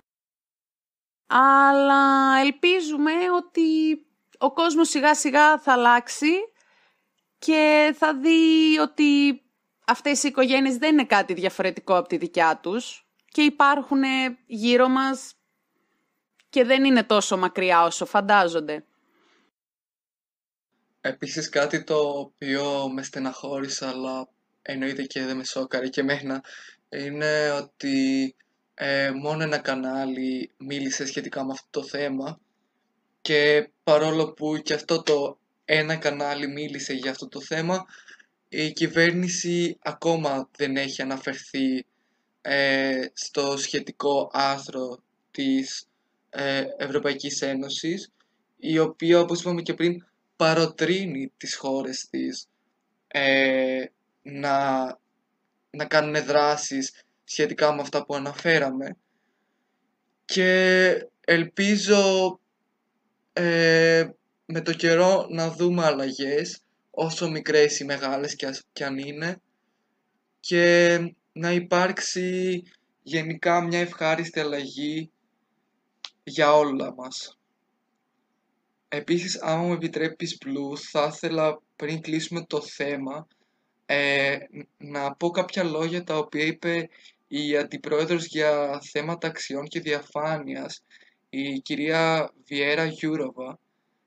Αλλά 1.28 2.38
ελπίζουμε 2.40 3.12
ότι 3.36 3.62
ο 4.38 4.54
κόσμος 4.54 4.90
σιγά 4.90 5.16
σιγά 5.16 5.60
θα 5.60 5.74
αλλάξει 5.74 6.32
και 7.46 7.96
θα 7.98 8.18
δει 8.18 8.78
ότι 8.82 9.42
αυτές 9.86 10.24
οι 10.24 10.28
οικογένειες 10.28 10.78
δεν 10.78 10.92
είναι 10.92 11.06
κάτι 11.06 11.34
διαφορετικό 11.34 11.98
από 11.98 12.08
τη 12.08 12.18
δικιά 12.18 12.60
τους 12.64 13.08
και 13.28 13.42
υπάρχουν 13.42 14.02
γύρω 14.46 14.88
μας 14.88 15.34
και 16.50 16.64
δεν 16.64 16.84
είναι 16.84 17.04
τόσο 17.04 17.38
μακριά 17.38 17.84
όσο 17.84 18.06
φαντάζονται. 18.06 18.86
Επίσης 21.02 21.50
κάτι 21.50 21.84
το 21.84 21.98
οποίο 21.98 22.90
με 22.90 23.04
στεναχώρησε 23.04 23.88
αλλά 23.88 24.30
εννοείται 24.62 25.04
και 25.04 25.26
δεν 25.26 25.38
με 25.38 25.44
σόκαρε 25.44 25.88
και 25.88 26.02
εμένα 26.02 26.44
είναι 26.90 27.52
ότι 27.52 28.36
ε, 28.74 29.12
μόνο 29.12 29.44
ένα 29.44 29.58
κανάλι 29.58 30.52
μίλησε 30.58 31.06
σχετικά 31.06 31.46
με 31.46 31.52
αυτό 31.52 31.80
το 31.80 31.88
θέμα 31.88 32.40
και 33.22 33.70
παρόλο 33.84 34.34
που 34.34 34.58
και 34.64 34.74
αυτό 34.74 35.04
το 35.04 35.38
ένα 35.66 35.96
κανάλι 35.96 36.48
μίλησε 36.48 36.94
για 36.94 37.12
αυτό 37.12 37.28
το 37.28 37.42
θέμα. 37.42 37.86
Η 38.50 38.72
κυβέρνηση 38.72 39.78
ακόμα 39.82 40.50
δεν 40.58 40.78
έχει 40.78 41.02
αναφερθεί 41.02 41.86
ε, 42.42 43.06
στο 43.14 43.58
σχετικό 43.58 44.30
άρθρο 44.34 45.04
της 45.32 45.88
ε, 46.30 46.64
Ευρωπαϊκής 46.78 47.42
Ένωσης 47.42 48.12
η 48.58 48.80
οποία 48.80 49.20
όπως 49.20 49.42
είπαμε 49.42 49.62
και 49.62 49.74
πριν 49.74 50.06
παροτρύνει 50.36 51.32
τις 51.38 51.56
χώρες 51.56 52.08
της 52.10 52.48
ε, 53.08 53.86
να, 54.22 54.86
να 55.70 55.86
κάνουν 55.86 56.26
δράσεις 56.26 57.04
σχετικά 57.24 57.74
με 57.74 57.82
αυτά 57.82 58.06
που 58.06 58.16
αναφέραμε. 58.16 58.98
Και 60.26 60.92
ελπίζω 61.26 62.40
ε, 63.34 64.10
με 64.46 64.62
το 64.62 64.74
καιρό 64.74 65.28
να 65.30 65.52
δούμε 65.52 65.86
αλλαγές 65.86 66.62
όσο 66.92 67.30
μικρές 67.30 67.80
ή 67.80 67.86
μεγάλες 67.86 68.36
κι 68.74 68.84
αν 68.84 68.98
είναι 68.98 69.42
και 70.40 70.98
να 71.32 71.52
υπάρξει 71.52 72.64
γενικά 73.04 73.62
μια 73.62 73.80
ευχάριστη 73.80 74.40
αλλαγή 74.40 75.12
για 76.24 76.54
όλα 76.54 76.94
μας. 76.94 77.38
Επίσης, 78.88 79.42
άμα 79.42 79.64
μου 79.64 79.74
επιτρέπεις, 79.74 80.38
Blue, 80.46 80.78
θα 80.92 81.12
ήθελα 81.14 81.62
πριν 81.76 82.02
κλείσουμε 82.02 82.46
το 82.46 82.62
θέμα 82.62 83.28
ε, 83.86 84.38
να 84.78 85.16
πω 85.16 85.30
κάποια 85.30 85.64
λόγια 85.64 86.04
τα 86.04 86.18
οποία 86.18 86.46
είπε 86.46 86.90
η 87.28 87.58
Αντιπρόεδρος 87.58 88.26
για 88.26 88.82
θέματα 88.92 89.28
αξιών 89.28 89.68
και 89.68 89.80
διαφάνειας, 89.80 90.84
η 91.30 91.60
κυρία 91.60 92.34
Βιέρα 92.46 92.86
Γιούροβα, 92.86 93.60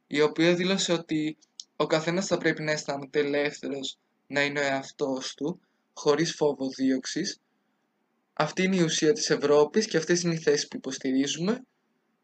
η 0.07 0.21
οποία 0.21 0.55
δήλωσε 0.55 0.93
ότι 0.93 1.37
ο 1.77 1.87
καθένας 1.87 2.27
θα 2.27 2.39
πρέπει 2.39 2.63
να 2.63 2.71
αισθάνεται 2.71 3.19
ελεύθερος 3.19 3.99
να 4.27 4.45
είναι 4.45 4.61
ο 4.61 4.63
εαυτός 4.63 5.35
του, 5.35 5.61
χωρίς 5.95 6.35
φόβο 6.35 6.69
δίωξης. 6.77 7.41
Αυτή 8.33 8.63
είναι 8.63 8.77
η 8.77 8.83
ουσία 8.83 9.13
της 9.13 9.31
Ευρώπης 9.31 9.87
και 9.87 9.97
αυτές 9.97 10.23
είναι 10.23 10.35
οι 10.35 10.39
θέσεις 10.39 10.69
που 10.69 10.77
υποστηρίζουμε 10.77 11.65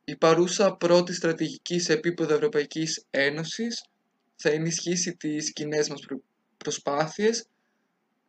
η 0.05 0.17
παρούσα 0.17 0.77
πρώτη 0.77 1.15
στρατηγική 1.15 1.79
σε 1.79 1.93
επίπεδο 1.93 2.35
Ευρωπαϊκής 2.35 3.07
Ένωσης 3.11 3.85
θα 4.37 4.51
ενισχύσει 4.51 5.17
τις 5.17 5.53
κοινές 5.53 5.89
μας 5.89 6.01
προσπάθειες 6.57 7.47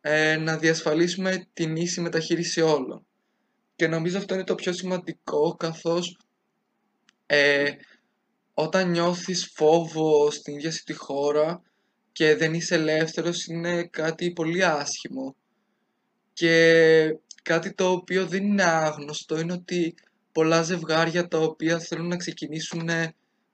ε, 0.00 0.36
να 0.36 0.58
διασφαλίσουμε 0.58 1.46
την 1.52 1.76
ίση 1.76 2.00
μεταχείριση 2.00 2.60
όλων. 2.60 3.06
Και 3.76 3.88
νομίζω 3.88 4.18
αυτό 4.18 4.34
είναι 4.34 4.44
το 4.44 4.54
πιο 4.54 4.72
σημαντικό 4.72 5.54
καθώς 5.54 6.18
ε, 7.26 7.70
όταν 8.54 8.90
νιώθεις 8.90 9.50
φόβο 9.54 10.30
στην 10.30 10.54
ίδια 10.54 10.72
τη 10.84 10.92
χώρα 10.92 11.62
και 12.12 12.36
δεν 12.36 12.54
είσαι 12.54 12.74
ελεύθερος 12.74 13.46
είναι 13.46 13.84
κάτι 13.84 14.32
πολύ 14.32 14.64
άσχημο. 14.64 15.36
Και 16.32 17.18
κάτι 17.42 17.74
το 17.74 17.90
οποίο 17.90 18.26
δεν 18.26 18.44
είναι 18.44 18.62
άγνωστο 18.62 19.38
είναι 19.38 19.52
ότι 19.52 19.94
πολλά 20.32 20.62
ζευγάρια 20.62 21.28
τα 21.28 21.38
οποία 21.38 21.78
θέλουν 21.78 22.08
να 22.08 22.16
ξεκινήσουν 22.16 22.88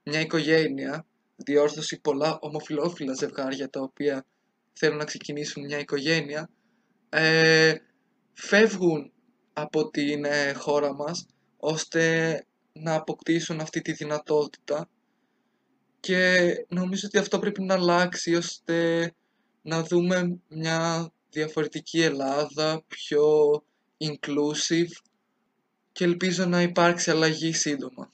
μια 0.03 0.19
οικογένεια, 0.19 1.05
διόρθωση 1.35 1.99
πολλά 1.99 2.37
ομοφιλόφιλα 2.41 3.13
ζευγάρια 3.13 3.69
τα 3.69 3.81
οποία 3.81 4.25
θέλουν 4.73 4.97
να 4.97 5.05
ξεκινήσουν 5.05 5.65
μια 5.65 5.79
οικογένεια, 5.79 6.49
ε, 7.09 7.75
φεύγουν 8.33 9.11
από 9.53 9.89
την 9.89 10.25
ε, 10.25 10.53
χώρα 10.53 10.93
μας 10.93 11.25
ώστε 11.57 12.45
να 12.73 12.95
αποκτήσουν 12.95 13.59
αυτή 13.59 13.81
τη 13.81 13.91
δυνατότητα 13.91 14.89
και 15.99 16.37
νομίζω 16.67 17.07
ότι 17.07 17.17
αυτό 17.17 17.39
πρέπει 17.39 17.61
να 17.61 17.73
αλλάξει 17.73 18.35
ώστε 18.35 19.11
να 19.61 19.83
δούμε 19.83 20.39
μια 20.47 21.11
διαφορετική 21.29 22.01
Ελλάδα, 22.01 22.83
πιο 22.87 23.51
inclusive 23.97 24.91
και 25.91 26.03
ελπίζω 26.03 26.45
να 26.45 26.61
υπάρξει 26.61 27.11
αλλαγή 27.11 27.53
σύντομα. 27.53 28.11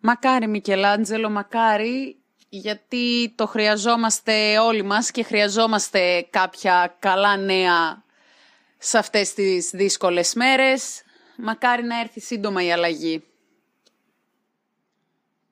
Μακάρι 0.00 0.48
Μικελάντζελο, 0.48 1.30
μακάρι, 1.30 2.16
γιατί 2.48 3.32
το 3.34 3.46
χρειαζόμαστε 3.46 4.58
όλοι 4.58 4.82
μας 4.82 5.10
και 5.10 5.22
χρειαζόμαστε 5.22 6.26
κάποια 6.30 6.96
καλά 6.98 7.36
νέα 7.36 8.04
σε 8.78 8.98
αυτές 8.98 9.34
τις 9.34 9.70
δύσκολες 9.70 10.34
μέρες. 10.34 11.02
Μακάρι 11.36 11.82
να 11.82 12.00
έρθει 12.00 12.20
σύντομα 12.20 12.64
η 12.64 12.72
αλλαγή. 12.72 13.24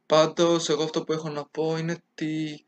Πάντως, 0.06 0.68
εγώ 0.68 0.82
αυτό 0.82 1.04
που 1.04 1.12
έχω 1.12 1.28
να 1.28 1.44
πω 1.44 1.76
είναι 1.76 1.92
ότι 1.92 2.64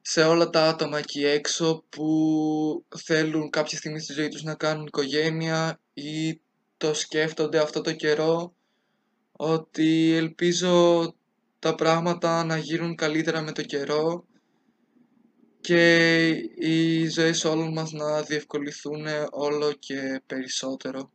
σε 0.00 0.22
όλα 0.22 0.50
τα 0.50 0.68
άτομα 0.68 0.98
εκεί 0.98 1.24
έξω 1.24 1.84
που 1.88 2.84
θέλουν 2.96 3.50
κάποια 3.50 3.78
στιγμή 3.78 4.00
στη 4.00 4.12
ζωή 4.12 4.28
τους 4.28 4.42
να 4.42 4.54
κάνουν 4.54 4.86
οικογένεια 4.86 5.80
ή 5.94 6.40
το 6.76 6.94
σκέφτονται 6.94 7.58
αυτό 7.58 7.80
το 7.80 7.92
καιρό 7.92 8.54
ότι 9.32 10.12
ελπίζω 10.12 11.14
τα 11.58 11.74
πράγματα 11.74 12.44
να 12.44 12.56
γίνουν 12.56 12.94
καλύτερα 12.94 13.40
με 13.40 13.52
το 13.52 13.62
καιρό 13.62 14.26
και 15.60 16.26
οι 16.58 17.08
ζωές 17.08 17.44
όλων 17.44 17.72
μας 17.72 17.92
να 17.92 18.22
διευκολυθούν 18.22 19.06
όλο 19.30 19.72
και 19.72 20.22
περισσότερο 20.26 21.10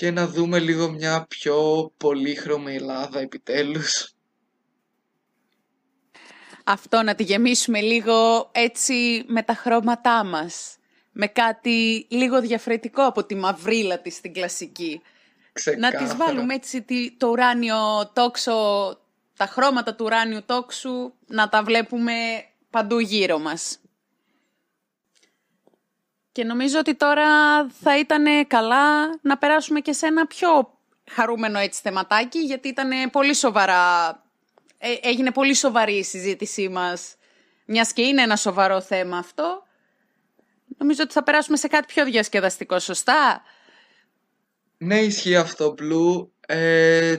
και 0.00 0.10
να 0.10 0.26
δούμε 0.26 0.58
λίγο 0.58 0.90
μια 0.90 1.26
πιο 1.28 1.90
πολύχρωμη 1.96 2.74
Ελλάδα 2.74 3.20
επιτέλους. 3.20 4.12
Αυτό 6.64 7.02
να 7.02 7.14
τη 7.14 7.22
γεμίσουμε 7.22 7.80
λίγο 7.80 8.48
έτσι 8.52 9.24
με 9.26 9.42
τα 9.42 9.54
χρώματά 9.54 10.24
μας. 10.24 10.76
Με 11.12 11.26
κάτι 11.26 12.06
λίγο 12.10 12.40
διαφορετικό 12.40 13.02
από 13.06 13.24
τη 13.24 13.34
μαυρίλα 13.34 13.98
της 14.00 14.14
στην 14.14 14.32
κλασική. 14.32 15.02
Ξεκάθαρα. 15.52 15.98
Να 15.98 16.04
τις 16.04 16.16
βάλουμε 16.16 16.54
έτσι 16.54 16.84
το 17.18 17.28
ουράνιο 17.28 18.10
τόξο, 18.12 18.52
τα 19.36 19.46
χρώματα 19.46 19.94
του 19.94 20.04
ουράνιου 20.04 20.42
τόξου, 20.46 21.12
να 21.26 21.48
τα 21.48 21.62
βλέπουμε 21.62 22.12
παντού 22.70 22.98
γύρω 22.98 23.38
μας. 23.38 23.78
Και 26.40 26.46
νομίζω 26.46 26.78
ότι 26.78 26.94
τώρα 26.94 27.26
θα 27.68 27.98
ήταν 27.98 28.46
καλά 28.46 29.18
να 29.22 29.38
περάσουμε 29.38 29.80
και 29.80 29.92
σε 29.92 30.06
ένα 30.06 30.26
πιο 30.26 30.78
χαρούμενο 31.10 31.58
έτσι 31.58 31.80
θεματάκι, 31.82 32.38
γιατί 32.38 32.68
ήταν 32.68 33.10
πολύ 33.10 33.34
σοβαρά, 33.34 34.08
ε, 34.78 34.88
έγινε 35.02 35.30
πολύ 35.30 35.54
σοβαρή 35.54 35.96
η 35.96 36.02
συζήτησή 36.02 36.68
μας, 36.68 37.16
μιας 37.64 37.92
και 37.92 38.02
είναι 38.02 38.22
ένα 38.22 38.36
σοβαρό 38.36 38.80
θέμα 38.80 39.18
αυτό. 39.18 39.62
Νομίζω 40.78 41.02
ότι 41.02 41.12
θα 41.12 41.22
περάσουμε 41.22 41.56
σε 41.56 41.68
κάτι 41.68 41.86
πιο 41.86 42.04
διασκεδαστικό, 42.04 42.78
σωστά; 42.78 43.42
Ναι, 44.78 45.00
ισχύει 45.00 45.36
αυτό, 45.36 45.74
Blue. 45.78 46.28
Ε, 46.46 47.16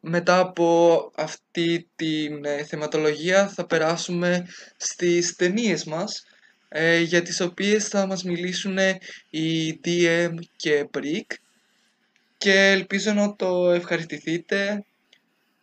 μετά 0.00 0.38
από 0.38 1.10
αυτή 1.16 1.90
την 1.96 2.44
ε, 2.44 2.64
θεματολογία 2.64 3.48
θα 3.48 3.66
περάσουμε 3.66 4.46
στις 4.76 5.36
ταινίες 5.36 5.84
μας, 5.84 6.26
ε, 6.74 7.00
για 7.00 7.22
τις 7.22 7.40
οποίες 7.40 7.88
θα 7.88 8.06
μας 8.06 8.24
μιλήσουν 8.24 8.78
οι 9.30 9.80
DM 9.84 10.34
και 10.56 10.88
Brick 10.94 11.34
και 12.38 12.52
ελπίζω 12.52 13.12
να 13.12 13.36
το 13.36 13.70
ευχαριστηθείτε. 13.70 14.84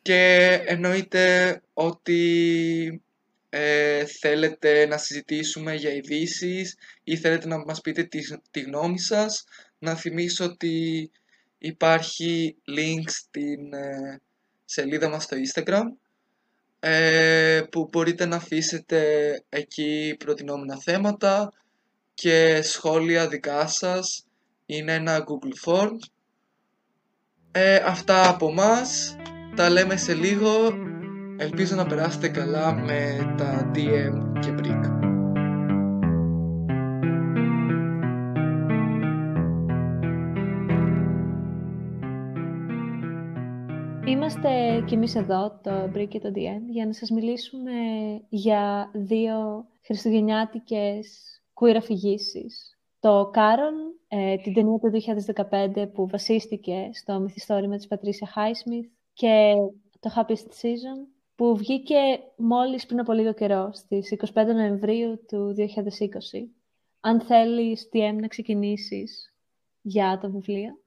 Και 0.02 0.45
εννοείται 0.65 1.62
ότι 1.74 3.02
ε, 3.50 4.06
θέλετε 4.06 4.86
να 4.86 4.98
συζητήσουμε 4.98 5.76
για 5.76 5.93
ειδήσεις 5.93 6.78
ή 7.04 7.17
θέλετε 7.17 7.48
να 7.48 7.58
μας 7.58 7.82
πείτε 7.82 8.04
τη, 8.04 8.19
τη 8.52 8.60
γνώμη 8.60 9.00
σας. 9.00 9.43
Να 9.80 9.95
θυμίσω 9.95 10.45
ότι 10.45 11.12
υπάρχει 11.58 12.56
link 12.78 13.04
στην 13.06 13.74
ε, 13.74 14.22
σελίδα 14.65 15.10
μας 15.10 15.24
στο 15.24 15.38
Instagram 15.38 15.84
ε, 16.80 17.62
που 17.72 17.88
μπορείτε 17.92 18.26
να 18.26 18.36
αφήσετε 18.36 19.02
εκεί 19.50 20.15
προτινόμενα 20.20 20.78
θέματα 20.78 21.54
και 22.13 22.62
σχόλια 22.62 23.28
δικά 23.28 23.68
σας. 23.68 24.26
Είναι 24.65 24.94
ένα 24.94 25.20
Google 25.20 25.70
Form. 25.70 25.96
Ε, 27.52 27.76
αυτά 27.76 28.30
από 28.30 28.54
μας. 28.54 29.15
Τα 29.56 29.70
λέμε 29.70 29.98
σε 29.98 30.13
λίγο. 30.13 30.52
Ελπίζω 31.38 31.76
να 31.76 31.86
περάσετε 31.86 32.28
καλά 32.28 32.74
με 32.74 33.34
τα 33.38 33.72
DM 33.76 34.39
και 34.39 34.56
Brick. 34.58 35.09
Είμαστε 44.10 44.84
κι 44.86 44.93
εμείς 44.93 45.15
εδώ, 45.15 45.60
το 45.63 45.91
Brick 45.95 46.08
και 46.08 46.19
το 46.19 46.32
DM, 46.36 46.62
για 46.69 46.86
να 46.86 46.93
σας 46.93 47.10
μιλήσουμε 47.10 47.72
για 48.30 48.91
δύο 48.93 49.67
χριστουγεννιάτικες 49.82 51.19
queer 51.54 51.76
αφηγήσεις. 51.78 52.78
Το 53.00 53.30
Κάρον, 53.34 53.74
ε, 54.08 54.36
την 54.36 54.54
ταινία 54.54 54.78
του 54.78 54.89
2015 54.89 55.88
που 55.88 56.08
βασίστηκε 56.08 56.89
στο 56.93 57.19
μυθιστόρημα 57.19 57.76
της 57.76 57.88
Πατρίσια 57.88 58.28
Χάισμιθ 58.28 58.89
και 59.13 59.54
το 60.00 60.10
Happiest 60.15 60.62
Season 60.62 61.08
που 61.36 61.56
βγήκε 61.56 61.95
μόλις 62.38 62.86
πριν 62.86 63.00
από 63.00 63.13
λίγο 63.13 63.34
καιρό, 63.34 63.69
στις 63.74 64.12
25 64.12 64.54
Νοεμβρίου 64.54 65.26
του 65.28 65.54
2020. 65.54 66.50
Αν 67.00 67.22
θέλεις, 67.22 67.89
DM, 67.93 68.15
να 68.19 68.28
ξεκινήσεις 68.28 69.34
για 69.82 70.19
το 70.22 70.32
βιβλίο. 70.32 70.78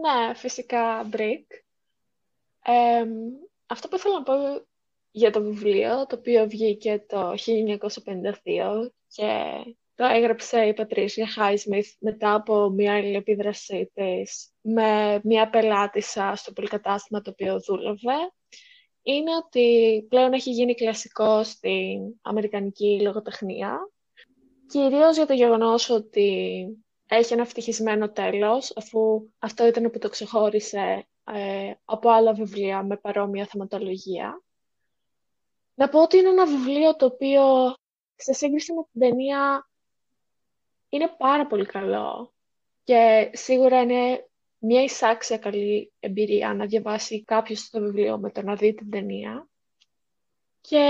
Ναι, 0.00 0.34
φυσικά 0.34 1.08
Brick. 1.12 1.46
αυτό 3.66 3.88
που 3.88 3.96
ήθελα 3.96 4.14
να 4.14 4.22
πω 4.22 4.32
για 5.10 5.30
το 5.30 5.42
βιβλίο, 5.42 6.06
το 6.06 6.16
οποίο 6.16 6.48
βγήκε 6.48 7.04
το 7.08 7.34
1952 7.36 8.90
και 9.08 9.60
το 9.94 10.04
έγραψε 10.04 10.64
η 10.64 10.74
Πατρίσια 10.74 11.26
Χάισμιθ 11.26 11.92
μετά 11.98 12.34
από 12.34 12.68
μια 12.70 12.94
αλληλεπίδρασή 12.94 13.90
της 13.94 14.52
με 14.60 15.20
μια 15.24 15.50
πελάτησα 15.50 16.32
στο 16.36 16.52
πολυκατάστημα 16.52 17.20
το 17.20 17.30
οποίο 17.30 17.60
δούλευε, 17.60 18.32
είναι 19.02 19.36
ότι 19.36 20.06
πλέον 20.08 20.32
έχει 20.32 20.50
γίνει 20.50 20.74
κλασικό 20.74 21.44
στην 21.44 22.00
αμερικανική 22.22 23.00
λογοτεχνία, 23.02 23.78
κυρίως 24.66 25.16
για 25.16 25.26
το 25.26 25.32
γεγονός 25.32 25.90
ότι 25.90 26.66
έχει 27.16 27.32
ένα 27.32 27.42
ευτυχισμένο 27.42 28.10
τέλος, 28.10 28.72
αφού 28.76 29.28
αυτό 29.38 29.66
ήταν 29.66 29.90
που 29.90 29.98
το 29.98 30.08
ξεχώρισε 30.08 31.06
ε, 31.24 31.72
από 31.84 32.10
άλλα 32.10 32.32
βιβλία 32.32 32.82
με 32.82 32.96
παρόμοια 32.96 33.46
θεματολογία. 33.46 34.42
Να 35.74 35.88
πω 35.88 36.02
ότι 36.02 36.16
είναι 36.16 36.28
ένα 36.28 36.46
βιβλίο 36.46 36.96
το 36.96 37.06
οποίο, 37.06 37.74
σε 38.14 38.32
σύγκριση 38.32 38.72
με 38.72 38.82
την 38.92 39.00
ταινία, 39.00 39.70
είναι 40.88 41.14
πάρα 41.18 41.46
πολύ 41.46 41.66
καλό 41.66 42.32
και 42.84 43.30
σίγουρα 43.32 43.80
είναι 43.80 44.28
μια 44.58 44.82
εισάξια 44.82 45.38
καλή 45.38 45.92
εμπειρία 46.00 46.54
να 46.54 46.66
διαβάσει 46.66 47.24
κάποιος 47.24 47.70
το 47.70 47.80
βιβλίο 47.80 48.18
με 48.18 48.30
το 48.30 48.42
να 48.42 48.54
δει 48.54 48.74
την 48.74 48.90
ταινία 48.90 49.48
και 50.60 50.82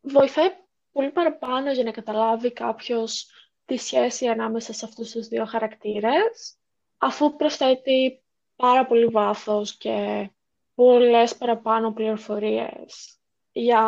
βοηθάει 0.00 0.48
πολύ 0.92 1.10
παραπάνω 1.10 1.72
για 1.72 1.84
να 1.84 1.90
καταλάβει 1.90 2.52
κάποιος 2.52 3.30
τη 3.70 3.76
σχέση 3.76 4.26
ανάμεσα 4.26 4.72
σε 4.72 4.84
αυτούς 4.84 5.10
τους 5.10 5.28
δύο 5.28 5.44
χαρακτήρες, 5.44 6.56
αφού 6.98 7.36
προσθέτει 7.36 8.22
πάρα 8.56 8.86
πολύ 8.86 9.06
βάθος 9.06 9.76
και 9.76 10.30
πολλές 10.74 11.36
παραπάνω 11.36 11.92
πληροφορίες 11.92 13.18
για 13.52 13.82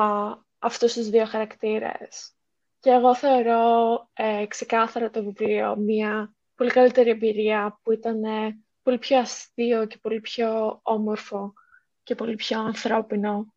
αυτούς 0.59 0.93
τους 0.93 1.09
δύο 1.09 1.25
χαρακτήρες. 1.25 2.33
Και 2.81 2.91
εγώ 2.91 3.15
θεωρώ 3.15 4.09
ε, 4.13 4.47
ξεκάθαρα 4.47 5.11
το 5.11 5.25
βιβλίο 5.25 5.77
μια 5.77 6.35
πολύ 6.55 6.71
καλύτερη 6.71 7.11
εμπειρία 7.11 7.81
που 7.83 7.93
ήταν 7.93 8.25
ε, 8.25 8.59
πολύ 8.83 8.99
πιο 8.99 9.19
αστείο 9.19 9.87
και 9.87 9.99
πολύ 9.99 10.21
πιο 10.21 10.81
όμορφο 10.83 11.53
και 12.03 12.15
πολύ 12.15 12.35
πιο 12.35 12.61
ανθρώπινο 12.61 13.55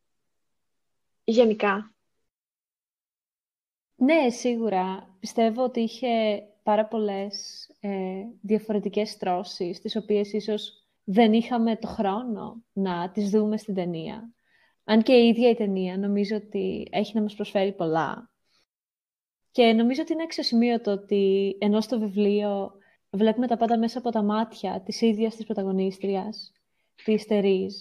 γενικά. 1.24 1.94
Ναι, 3.95 4.29
σίγουρα. 4.29 5.15
Πιστεύω 5.19 5.63
ότι 5.63 5.79
είχε 5.79 6.43
πάρα 6.63 6.86
πολλές 6.86 7.67
ε, 7.79 7.89
διαφορετικές 8.41 9.10
στρώσεις, 9.10 9.81
τις 9.81 9.95
οποίες 9.95 10.34
ίσως 10.34 10.88
δεν 11.03 11.34
είχαμε 11.34 11.75
το 11.75 11.88
χρόνο 11.88 12.63
να 12.73 13.12
τις 13.12 13.29
δούμε 13.29 13.58
στην 13.58 13.73
ταινία. 13.73 14.34
Αν 14.84 15.01
και 15.03 15.13
η 15.13 15.27
ίδια 15.27 15.49
η 15.49 15.55
ταινία 15.55 15.97
νομίζω 15.97 16.36
ότι 16.36 16.88
έχει 16.91 17.15
να 17.15 17.21
μας 17.21 17.36
προσφέρει 17.36 17.73
πολλά. 17.73 18.29
Και 19.51 19.73
νομίζω 19.73 20.01
ότι 20.01 20.13
είναι 20.13 20.23
αξιοσημείωτο 20.23 20.91
ότι 20.91 21.55
ενώ 21.60 21.81
στο 21.81 21.99
βιβλίο 21.99 22.71
βλέπουμε 23.10 23.47
τα 23.47 23.58
πάντα 23.58 23.77
μέσα 23.77 23.97
από 23.97 24.12
τα 24.12 24.23
μάτια 24.23 24.81
της 24.86 25.01
ίδιας 25.01 25.36
της 25.36 25.45
πρωταγωνίστριας, 25.45 26.51
της 27.03 27.25
Τερίζ. 27.25 27.73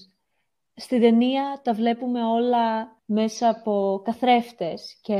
Στην 0.74 1.00
ταινία 1.00 1.60
τα 1.64 1.72
βλέπουμε 1.74 2.24
όλα 2.24 2.96
μέσα 3.04 3.48
από 3.48 4.02
καθρέφτες 4.04 4.98
και 5.02 5.16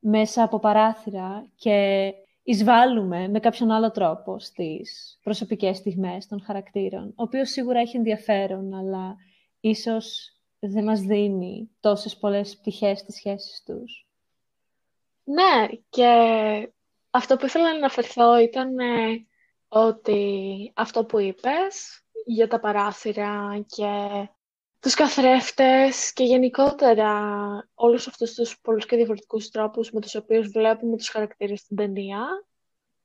μέσα 0.00 0.42
από 0.42 0.58
παράθυρα 0.58 1.46
και 1.56 2.12
εισβάλλουμε 2.42 3.28
με 3.28 3.40
κάποιον 3.40 3.70
άλλο 3.70 3.90
τρόπο 3.90 4.38
στις 4.38 5.18
προσωπικές 5.22 5.76
στιγμές 5.76 6.26
των 6.26 6.42
χαρακτήρων, 6.42 7.06
ο 7.08 7.22
οποίος 7.22 7.50
σίγουρα 7.50 7.80
έχει 7.80 7.96
ενδιαφέρον, 7.96 8.74
αλλά 8.74 9.16
ίσως 9.60 10.34
δεν 10.58 10.84
μας 10.84 11.00
δίνει 11.00 11.70
τόσες 11.80 12.16
πολλές 12.16 12.56
πτυχές 12.56 12.98
στις 12.98 13.14
σχέσεις 13.14 13.62
τους. 13.66 14.06
Ναι, 15.24 15.68
και 15.88 16.06
αυτό 17.10 17.36
που 17.36 17.46
ήθελα 17.46 17.64
να 17.64 17.76
αναφερθώ 17.76 18.38
ήταν 18.38 18.78
ε, 18.78 19.26
ότι 19.68 20.72
αυτό 20.76 21.04
που 21.04 21.18
είπες 21.18 22.02
για 22.24 22.48
τα 22.48 22.60
παράθυρα 22.60 23.64
και 23.66 24.28
τους 24.80 24.94
καθρέφτες 24.94 26.12
και 26.12 26.24
γενικότερα 26.24 27.12
όλους 27.74 28.06
αυτούς 28.06 28.34
τους 28.34 28.60
πολλούς 28.60 28.86
και 28.86 28.96
διαφορετικούς 28.96 29.48
τρόπους 29.50 29.90
με 29.90 30.00
τους 30.00 30.14
οποίους 30.14 30.48
βλέπουμε 30.48 30.96
τους 30.96 31.08
χαρακτήρες 31.08 31.60
στην 31.60 31.76
ταινία, 31.76 32.44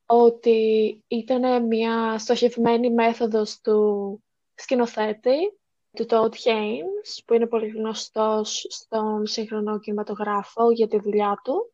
ότι 0.06 1.02
ήταν 1.06 1.66
μια 1.66 2.18
στοχευμένη 2.18 2.90
μέθοδος 2.90 3.60
του 3.60 4.22
σκηνοθέτη, 4.54 5.58
του 5.92 6.06
Todd 6.08 6.32
Haynes, 6.44 7.22
που 7.24 7.34
είναι 7.34 7.46
πολύ 7.46 7.68
γνωστός 7.68 8.66
στον 8.68 9.26
σύγχρονο 9.26 9.78
κινηματογράφο 9.78 10.70
για 10.70 10.88
τη 10.88 10.98
δουλειά 11.00 11.40
του, 11.44 11.72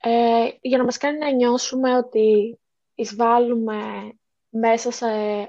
ε, 0.00 0.48
για 0.60 0.78
να 0.78 0.84
μας 0.84 0.96
κάνει 0.96 1.18
να 1.18 1.30
νιώσουμε 1.30 1.96
ότι 1.96 2.58
εισβάλλουμε 2.94 3.80
μέσα 4.48 4.90
σε 4.90 5.06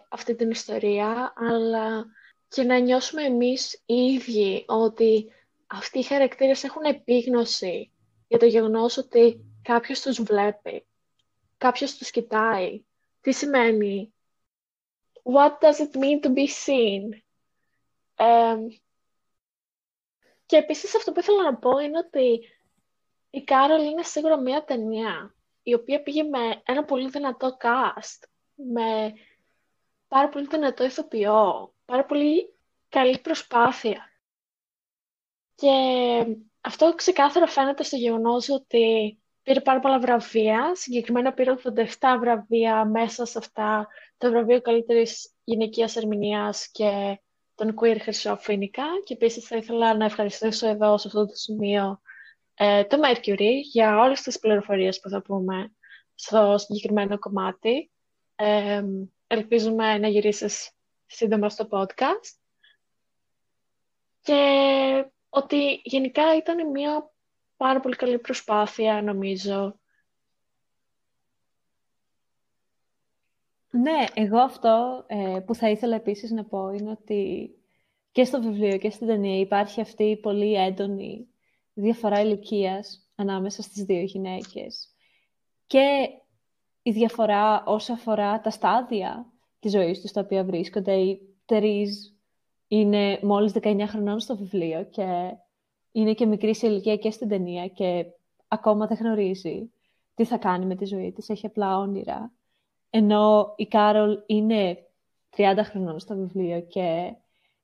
αυτή 0.09 0.35
την 0.35 0.49
ιστορία, 0.49 1.33
αλλά 1.35 2.05
και 2.47 2.63
να 2.63 2.77
νιώσουμε 2.77 3.23
εμείς 3.23 3.83
οι 3.85 3.95
ίδιοι 3.95 4.63
ότι 4.67 5.31
αυτοί 5.67 5.99
οι 5.99 6.03
χαρακτήρες 6.03 6.63
έχουν 6.63 6.83
επίγνωση 6.83 7.91
για 8.27 8.39
το 8.39 8.45
γεγονός 8.45 8.97
ότι 8.97 9.45
κάποιος 9.61 10.01
τους 10.01 10.21
βλέπει, 10.21 10.87
κάποιος 11.57 11.97
τους 11.97 12.11
κοιτάει. 12.11 12.83
Τι 13.21 13.31
σημαίνει; 13.31 14.13
What 15.23 15.51
does 15.59 15.79
it 15.79 15.99
mean 15.99 16.19
to 16.23 16.33
be 16.33 16.47
seen? 16.65 17.21
και 20.45 20.57
επίσης 20.57 20.95
αυτό 20.95 21.11
που 21.11 21.19
ήθελα 21.19 21.43
να 21.43 21.57
πω 21.57 21.77
είναι 21.77 21.97
ότι 21.97 22.41
η 23.29 23.43
Κάρολ 23.43 23.83
είναι 23.83 24.03
σίγουρα 24.03 24.39
μια 24.39 24.63
ταινία 24.63 25.35
η 25.63 25.73
οποία 25.73 26.01
πήγε 26.01 26.23
με 26.23 26.61
ένα 26.65 26.83
πολύ 26.85 27.09
δυνατό 27.09 27.57
cast, 27.61 28.27
με 28.53 29.13
πάρα 30.07 30.29
πολύ 30.29 30.47
δυνατό 30.47 30.83
ηθοποιό, 30.83 31.73
πάρα 31.87 32.05
πολύ 32.05 32.53
καλή 32.89 33.19
προσπάθεια. 33.19 34.11
Και 35.55 35.71
αυτό 36.61 36.93
ξεκάθαρα 36.95 37.47
φαίνεται 37.47 37.83
στο 37.83 37.95
γεγονός 37.95 38.49
ότι 38.49 39.17
πήρε 39.43 39.59
πάρα 39.59 39.79
πολλά 39.79 39.99
βραβεία, 39.99 40.75
συγκεκριμένα 40.75 41.33
πήρε 41.33 41.55
87 41.63 41.85
βραβεία 42.19 42.85
μέσα 42.85 43.25
σε 43.25 43.37
αυτά 43.37 43.87
το 44.17 44.29
βραβείο 44.29 44.61
καλύτερης 44.61 45.33
γυναικείας 45.43 45.95
ερμηνείας 45.95 46.71
και 46.71 47.19
τον 47.55 47.75
Queer 47.81 47.97
Χρυσό 47.99 48.37
Φίνικα 48.37 48.83
και 49.03 49.13
επίσης 49.13 49.47
θα 49.47 49.55
ήθελα 49.57 49.95
να 49.95 50.05
ευχαριστήσω 50.05 50.67
εδώ 50.67 50.97
σε 50.97 51.07
αυτό 51.07 51.25
το 51.25 51.35
σημείο 51.35 52.01
ε, 52.53 52.83
το 52.83 52.97
Mercury 53.03 53.51
για 53.71 53.99
όλες 53.99 54.21
τις 54.21 54.39
πληροφορίες 54.39 54.99
που 54.99 55.09
θα 55.09 55.21
πούμε 55.21 55.71
στο 56.15 56.57
συγκεκριμένο 56.57 57.19
κομμάτι. 57.19 57.91
Ε, 58.35 58.83
ελπίζουμε 59.27 59.97
να 59.97 60.07
γυρίσεις 60.07 60.71
σύντομα 61.07 61.49
στο 61.49 61.67
podcast. 61.71 62.35
Και 64.21 65.11
ότι 65.29 65.81
γενικά 65.83 66.35
ήταν 66.35 66.69
μια 66.69 67.11
πάρα 67.57 67.79
πολύ 67.79 67.95
καλή 67.95 68.19
προσπάθεια, 68.19 69.01
νομίζω. 69.01 69.79
Ναι, 73.69 74.05
εγώ 74.13 74.37
αυτό 74.39 75.03
ε, 75.07 75.39
που 75.45 75.55
θα 75.55 75.69
ήθελα 75.69 75.95
επίσης 75.95 76.31
να 76.31 76.45
πω 76.45 76.69
είναι 76.69 76.89
ότι 76.89 77.51
και 78.11 78.23
στο 78.23 78.41
βιβλίο 78.41 78.77
και 78.77 78.89
στην 78.89 79.07
ταινία 79.07 79.39
υπάρχει 79.39 79.81
αυτή 79.81 80.03
η 80.03 80.17
πολύ 80.17 80.53
έντονη 80.53 81.27
διαφορά 81.73 82.21
ηλικίας 82.21 83.11
ανάμεσα 83.15 83.61
στις 83.61 83.83
δύο 83.83 84.01
γυναίκες. 84.01 84.95
Και 85.67 86.09
η 86.81 86.91
διαφορά 86.91 87.63
όσο 87.65 87.93
αφορά 87.93 88.41
τα 88.41 88.49
στάδια 88.49 89.31
της 89.59 89.71
ζωής 89.71 90.01
τους, 90.01 90.11
τα 90.11 90.21
οποία 90.21 90.43
βρίσκονται. 90.43 90.93
Η 90.93 91.35
Τερίζ 91.45 91.89
είναι 92.67 93.19
μόλις 93.23 93.51
19 93.61 93.83
χρονών 93.87 94.19
στο 94.19 94.37
βιβλίο 94.37 94.83
και 94.83 95.37
είναι 95.91 96.13
και 96.13 96.25
μικρή 96.25 96.55
σε 96.55 96.67
ηλικία 96.67 96.95
και 96.97 97.11
στην 97.11 97.27
ταινία 97.27 97.67
και 97.67 98.05
ακόμα 98.47 98.87
δεν 98.87 98.97
γνωρίζει 98.97 99.71
τι 100.13 100.25
θα 100.25 100.37
κάνει 100.37 100.65
με 100.65 100.75
τη 100.75 100.85
ζωή 100.85 101.11
της, 101.11 101.29
έχει 101.29 101.45
απλά 101.45 101.77
όνειρα. 101.77 102.31
Ενώ 102.89 103.53
η 103.55 103.67
Κάρολ 103.67 104.23
είναι 104.25 104.77
30 105.37 105.59
χρονών 105.63 105.99
στο 105.99 106.15
βιβλίο 106.15 106.61
και 106.61 107.15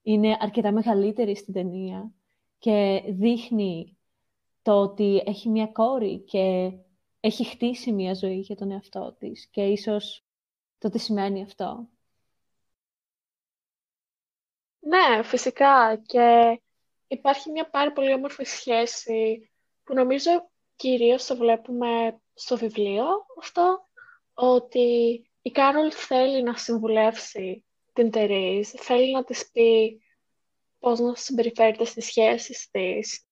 είναι 0.01 0.37
αρκετά 0.39 0.71
μεγαλύτερη 0.71 1.35
στην 1.35 1.53
ταινία 1.53 2.11
και 2.59 3.03
δείχνει 3.09 3.97
το 4.61 4.81
ότι 4.81 5.23
έχει 5.25 5.49
μια 5.49 5.67
κόρη 5.67 6.19
και 6.19 6.71
έχει 7.19 7.43
χτίσει 7.43 7.91
μια 7.91 8.13
ζωή 8.13 8.39
για 8.39 8.55
τον 8.55 8.71
εαυτό 8.71 9.15
της 9.19 9.47
και 9.47 9.61
ίσως 9.61 10.25
το 10.83 10.89
τι 10.89 10.99
σημαίνει 10.99 11.43
αυτό. 11.43 11.89
Ναι, 14.79 15.23
φυσικά 15.23 16.01
και 16.05 16.59
υπάρχει 17.07 17.51
μια 17.51 17.69
πάρα 17.69 17.91
πολύ 17.91 18.13
όμορφη 18.13 18.43
σχέση 18.43 19.51
που 19.83 19.93
νομίζω 19.93 20.49
κυρίως 20.75 21.25
το 21.25 21.35
βλέπουμε 21.37 22.21
στο 22.33 22.57
βιβλίο 22.57 23.05
αυτό, 23.39 23.87
ότι 24.33 25.21
η 25.41 25.51
Κάρολ 25.51 25.91
θέλει 25.95 26.43
να 26.43 26.57
συμβουλεύσει 26.57 27.65
την 27.93 28.11
Τερίζ, 28.11 28.69
θέλει 28.69 29.11
να 29.11 29.23
της 29.23 29.51
πει 29.51 30.01
πώς 30.79 30.99
να 30.99 31.15
συμπεριφέρεται 31.15 31.85
στις 31.85 32.05
σχέσεις 32.05 32.69
της, 32.69 33.25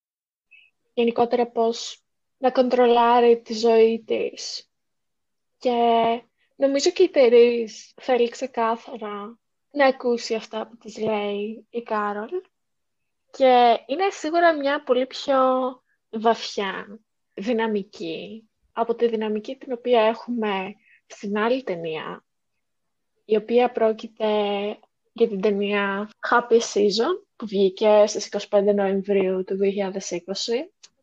γενικότερα 0.94 1.52
πώς 1.52 2.04
να 2.38 2.52
κοντρολάρει 2.52 3.42
τη 3.42 3.54
ζωή 3.54 4.04
της. 4.04 4.70
Και 5.58 6.22
νομίζω 6.62 6.89
και 6.89 7.04
η 7.04 7.10
Τερίζ 7.10 7.74
θέλει 8.02 8.30
ξεκάθαρα 8.30 9.39
να 9.71 9.86
ακούσει 9.86 10.36
αυτά 10.36 10.67
που 10.67 10.78
της 10.78 10.97
λέει 10.97 11.65
η 11.69 11.82
Κάρολ. 11.82 12.30
Και 13.32 13.80
είναι 13.86 14.10
σίγουρα 14.10 14.54
μια 14.54 14.84
πολύ 14.84 15.06
πιο 15.06 15.38
βαθιά, 16.10 17.00
δυναμική, 17.34 18.50
από 18.71 18.95
τη 18.95 19.08
δυναμική 19.08 19.56
την 19.56 19.71
οποία 19.71 20.02
έχουμε 20.02 20.76
στην 21.06 21.38
άλλη 21.38 21.63
ταινία, 21.63 22.26
η 23.26 23.36
οποία 23.36 23.71
πρόκειται 23.71 24.28
για 25.13 25.28
την 25.28 25.41
ταινία 25.41 26.10
Happy 26.30 26.60
Season, 26.74 27.26
που 27.36 27.45
βγήκε 27.45 28.04
στις 28.08 28.47
25 28.50 28.74
Νοεμβρίου 28.76 29.43
του 29.43 29.58
2020, 29.60 30.00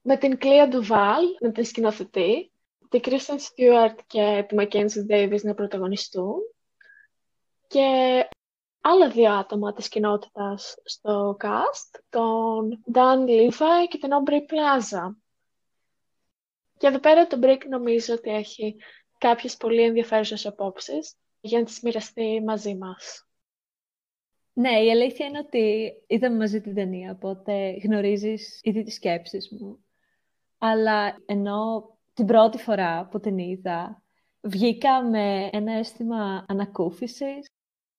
με 0.02 0.16
την 0.16 0.38
Κλία 0.38 0.68
Ντουβάλ, 0.68 1.24
με 1.40 1.52
την 1.52 1.64
σκηνοθετή, 1.64 2.50
την 2.88 3.00
Κρίστεν 3.00 3.38
Στιούαρτ 3.38 3.98
και 4.06 4.44
τη 4.48 4.54
Μακένζι 4.54 5.02
Ντέιβις 5.02 5.42
να 5.42 5.54
πρωταγωνιστούν 5.54 6.40
και 7.66 8.28
άλλα 8.80 9.10
δύο 9.10 9.32
άτομα 9.32 9.72
της 9.72 9.88
κοινότητας 9.88 10.74
στο 10.84 11.36
cast, 11.40 12.00
τον 12.08 12.82
Dan 12.92 13.28
Levi 13.28 13.86
και 13.88 13.98
τον 13.98 14.10
Aubrey 14.10 14.40
Plaza. 14.52 15.14
Και 16.78 16.86
εδώ 16.86 16.98
πέρα 16.98 17.26
το 17.26 17.38
Brick 17.42 17.60
νομίζω 17.68 18.14
ότι 18.14 18.30
έχει 18.30 18.76
κάποιες 19.18 19.56
πολύ 19.56 19.82
ενδιαφέρουσες 19.82 20.46
απόψεις 20.46 21.14
για 21.40 21.58
να 21.58 21.64
τις 21.64 21.80
μοιραστεί 21.80 22.42
μαζί 22.44 22.74
μας. 22.74 23.28
Ναι, 24.52 24.82
η 24.84 24.90
αλήθεια 24.90 25.26
είναι 25.26 25.38
ότι 25.38 25.92
είδαμε 26.06 26.36
μαζί 26.36 26.60
την 26.60 26.74
ταινία, 26.74 27.12
οπότε 27.12 27.70
γνωρίζεις 27.70 28.60
ήδη 28.62 28.82
τις 28.82 28.94
σκέψεις 28.94 29.50
μου. 29.50 29.84
Αλλά 30.58 31.16
ενώ 31.26 31.97
την 32.18 32.26
πρώτη 32.26 32.58
φορά 32.58 33.06
που 33.10 33.20
την 33.20 33.38
είδα, 33.38 34.02
βγήκα 34.40 35.02
με 35.02 35.48
ένα 35.52 35.72
αίσθημα 35.72 36.44
ανακούφισης, 36.48 37.50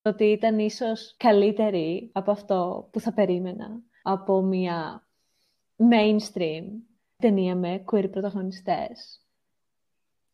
ότι 0.01 0.23
ήταν 0.23 0.59
ίσως 0.59 1.15
καλύτερη 1.17 2.09
από 2.13 2.31
αυτό 2.31 2.89
που 2.91 2.99
θα 2.99 3.13
περίμενα 3.13 3.81
από 4.01 4.41
μια 4.41 5.07
mainstream 5.91 6.63
ταινία 7.17 7.55
με 7.55 7.83
queer 7.91 8.11
πρωταγωνιστές. 8.11 9.25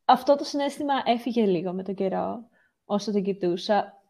Αυτό 0.06 0.36
το 0.36 0.44
συνέστημα 0.44 0.94
έφυγε 1.06 1.46
λίγο 1.46 1.74
με 1.74 1.84
τον 1.84 1.96
καιρό, 1.96 2.48
όσο 2.86 3.12
την 3.12 3.24
κοιτούσα. 3.24 4.02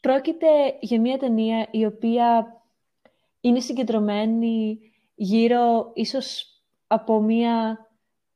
Πρόκειται 0.00 0.78
για 0.80 1.00
μια 1.00 1.18
ταινία 1.18 1.68
η 1.70 1.84
οποία 1.84 2.46
είναι 3.40 3.60
συγκεντρωμένη 3.60 4.78
γύρω 5.14 5.90
ίσως 5.94 6.44
από 6.86 7.20
μια 7.20 7.87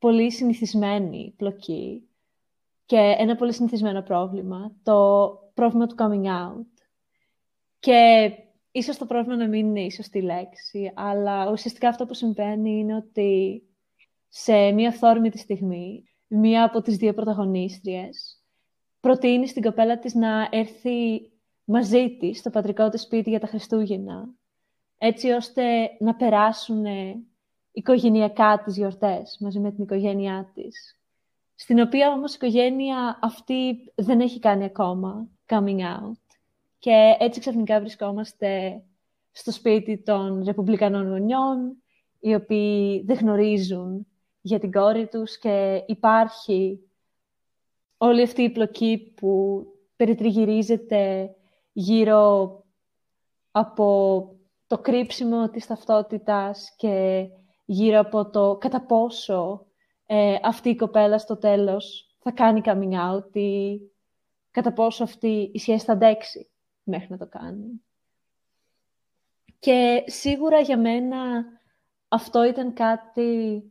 πολύ 0.03 0.33
συνηθισμένη 0.33 1.35
πλοκή 1.37 2.09
και 2.87 3.15
ένα 3.19 3.37
πολύ 3.37 3.53
συνηθισμένο 3.53 4.03
πρόβλημα, 4.03 4.77
το 4.83 5.29
πρόβλημα 5.55 5.87
του 5.87 5.95
coming 5.99 6.25
out. 6.25 6.67
Και 7.79 8.31
ίσως 8.73 8.97
το 8.97 9.07
πρόβλημα 9.07 9.37
να 9.37 9.49
μην 9.49 9.67
είναι 9.67 9.81
η 9.81 9.91
σωστή 9.91 10.23
λέξη, 10.23 10.93
αλλά 10.95 11.51
ουσιαστικά 11.51 11.89
αυτό 11.89 12.07
που 12.07 12.15
συμβαίνει 12.15 12.79
είναι 12.79 12.97
ότι 12.97 13.63
σε 14.29 14.71
μία 14.71 14.91
φθόρμητη 14.91 15.39
στιγμή, 15.39 16.05
μία 16.27 16.65
από 16.65 16.83
τις 16.83 16.97
δύο 16.97 17.15
πρωταγωνίστριες 17.15 18.43
προτείνει 19.01 19.49
στην 19.49 19.63
κοπέλα 19.63 19.99
της 19.99 20.15
να 20.15 20.49
έρθει 20.51 21.31
μαζί 21.65 22.17
της 22.17 22.39
στο 22.39 22.51
πατρικό 22.51 22.89
της 22.89 23.03
σπίτι 23.03 23.31
για 23.31 23.41
τα 23.41 23.47
Χριστούγεννα, 23.47 24.29
έτσι 24.99 25.31
ώστε 25.31 25.91
να 25.99 26.15
περάσουν 26.15 26.85
οικογενειακά 27.73 28.63
τις 28.65 28.77
γιορτές 28.77 29.37
μαζί 29.41 29.61
με 29.61 29.73
την 29.73 29.83
οικογένειά 29.83 30.51
της. 30.55 31.01
Στην 31.55 31.81
οποία 31.81 32.13
όμως 32.13 32.33
η 32.33 32.37
οικογένεια 32.41 33.19
αυτή 33.23 33.93
δεν 33.95 34.21
έχει 34.21 34.39
κάνει 34.39 34.65
ακόμα 34.65 35.29
coming 35.47 35.79
out. 35.79 36.23
Και 36.79 37.17
έτσι 37.19 37.41
ξαφνικά 37.41 37.81
βρισκόμαστε 37.81 38.83
στο 39.33 39.53
σπίτι 39.53 40.03
των 40.03 40.45
ρεπουμπλικανών 40.45 41.09
γονιών, 41.09 41.83
οι 42.21 42.35
οποίοι 42.35 43.03
δεν 43.07 43.17
γνωρίζουν 43.17 44.07
για 44.41 44.59
την 44.59 44.73
κόρη 44.73 45.07
τους 45.07 45.39
και 45.39 45.85
υπάρχει 45.87 46.81
όλη 47.97 48.23
αυτή 48.23 48.43
η 48.43 48.51
πλοκή 48.51 49.13
που 49.17 49.65
περιτριγυρίζεται 49.97 51.35
γύρω 51.73 52.57
από 53.51 54.29
το 54.67 54.79
κρύψιμο 54.79 55.51
της 55.51 55.67
ταυτότητας 55.67 56.75
και 56.77 57.27
γύρω 57.73 57.99
από 57.99 58.31
το 58.31 58.57
κατά 58.57 58.81
πόσο 58.81 59.67
ε, 60.07 60.37
αυτή 60.43 60.69
η 60.69 60.77
κοπέλα 60.77 61.19
στο 61.19 61.37
τέλος 61.37 62.17
θα 62.19 62.31
κάνει 62.31 62.61
coming 62.65 62.93
out 62.93 63.37
ή 63.37 63.81
κατά 64.51 64.73
πόσο 64.73 65.05
αυτή 65.05 65.51
η 65.53 65.59
σχέση 65.59 65.85
θα 65.85 65.93
αντέξει 65.93 66.51
μέχρι 66.83 67.07
να 67.11 67.17
το 67.17 67.27
κάνει. 67.27 67.83
Και 69.59 70.05
σίγουρα 70.07 70.61
για 70.61 70.79
μένα 70.79 71.45
αυτό 72.09 72.45
ήταν 72.45 72.73
κάτι 72.73 73.63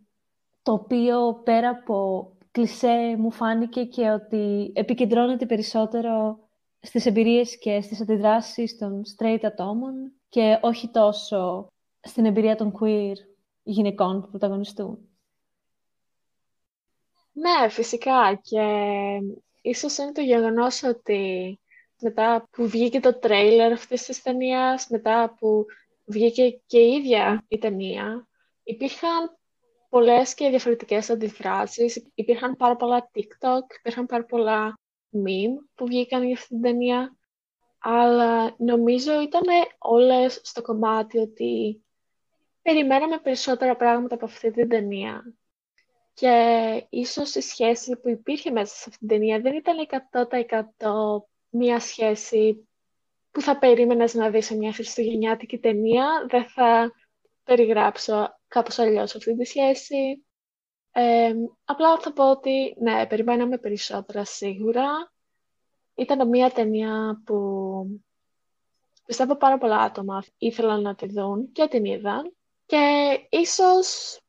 το 0.62 0.72
οποίο 0.74 1.42
πέρα 1.44 1.70
από 1.70 2.32
κλισέ 2.52 3.16
μου 3.18 3.32
φάνηκε 3.32 3.84
και 3.84 4.10
ότι 4.10 4.72
επικεντρώνεται 4.76 5.46
περισσότερο 5.46 6.40
στις 6.80 7.06
εμπειρίες 7.06 7.58
και 7.60 7.82
στις 7.82 8.02
αντιδράσεις 8.02 8.78
των 8.78 9.02
straight 9.18 9.42
ατόμων 9.44 10.12
και 10.30 10.60
όχι 10.62 10.90
τόσο 10.90 11.68
στην 12.02 12.26
εμπειρία 12.26 12.56
των 12.56 12.74
queer 12.80 13.16
γυναικών 13.64 14.22
που 14.22 14.30
πρωταγωνιστούν. 14.30 15.10
Ναι, 17.32 17.70
φυσικά. 17.70 18.40
Και 18.42 18.62
ίσως 19.62 19.98
είναι 19.98 20.12
το 20.12 20.22
γεγονός 20.22 20.84
ότι 20.84 21.60
μετά 22.02 22.48
που 22.52 22.68
βγήκε 22.68 23.00
το 23.00 23.20
τρέιλερ 23.20 23.72
αυτής 23.72 24.06
της 24.06 24.22
ταινίας, 24.22 24.88
μετά 24.90 25.36
που 25.40 25.66
βγήκε 26.06 26.62
και 26.66 26.80
η 26.80 26.92
ίδια 26.94 27.46
η 27.48 27.58
ταινία, 27.58 28.28
υπήρχαν 28.64 29.38
πολλές 29.90 30.34
και 30.34 30.50
διαφορετικές 30.50 31.10
αντιδράσεις. 31.10 32.06
Υπήρχαν 32.14 32.56
πάρα 32.56 32.76
πολλά 32.76 33.10
TikTok, 33.14 33.76
υπήρχαν 33.80 34.06
πάρα 34.06 34.26
πολλά 34.26 34.80
meme 35.14 35.66
που 35.76 35.86
βγήκαν 35.86 36.24
για 36.24 36.36
αυτή 36.36 36.48
την 36.48 36.62
ταινία. 36.62 37.16
Αλλά 37.80 38.56
νομίζω 38.58 39.22
ήταν 39.22 39.44
όλες 39.78 40.40
στο 40.44 40.62
κομμάτι 40.62 41.18
ότι 41.18 41.84
περιμέναμε 42.62 43.18
περισσότερα 43.18 43.76
πράγματα 43.76 44.16
από 44.16 44.26
αυτή 44.26 44.52
την 44.52 44.70
ταινία. 44.70 45.34
Και 46.14 46.86
ίσως 46.90 47.36
η 47.36 47.42
σχέση 47.42 47.96
που 47.98 48.10
υπήρχε 48.10 48.52
μέσα 48.52 48.76
σε 48.76 48.86
αυτή 48.88 48.98
την 48.98 49.08
ταινία 49.08 49.40
δεν 49.40 49.54
ήταν 49.54 49.76
100% 51.20 51.24
μία 51.50 51.80
σχέση 51.80 52.68
που 53.32 53.42
θα 53.42 53.60
περίμενες 53.60 54.14
να 54.14 54.30
δεις 54.30 54.46
σε 54.46 54.56
μια 54.56 54.74
χριστουγεννιάτικη 54.74 55.60
ταινία. 55.60 56.26
Δεν 56.30 56.46
θα 56.50 56.92
περιγράψω 57.44 58.40
κάπως 58.48 58.80
αλλιώς 58.80 59.16
αυτή 59.16 59.38
τη 59.38 59.46
σχέση. 59.46 60.26
Ε, 60.92 61.34
απλά 61.64 62.00
θα 62.00 62.14
πω 62.14 62.32
ότι 62.32 62.76
ναι, 62.80 63.08
περιμέναμε 63.08 63.58
περισσότερα 63.58 64.26
σίγουρα. 64.26 65.14
Ήταν 65.96 66.30
μια 66.30 66.52
ταινία 66.52 67.22
που 67.26 67.38
πιστεύω 69.06 69.36
πάρα 69.36 69.58
πολλά 69.58 69.78
άτομα 69.78 70.24
ήθελαν 70.38 70.82
να 70.82 70.96
τη 70.96 71.08
δουν 71.08 71.52
και 71.52 71.68
την 71.68 71.86
είδαν. 71.86 72.36
Και 72.72 73.28
ίσως 73.30 74.20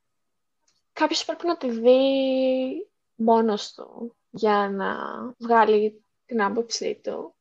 κάποιος 0.93 1.25
πρέπει 1.25 1.47
να 1.47 1.57
τη 1.57 1.71
δει 1.71 2.91
μόνος 3.15 3.75
του 3.75 4.17
για 4.31 4.71
να 4.71 4.97
βγάλει 5.39 6.05
την 6.27 6.43
άποψή 6.43 7.01
του. 7.03 7.35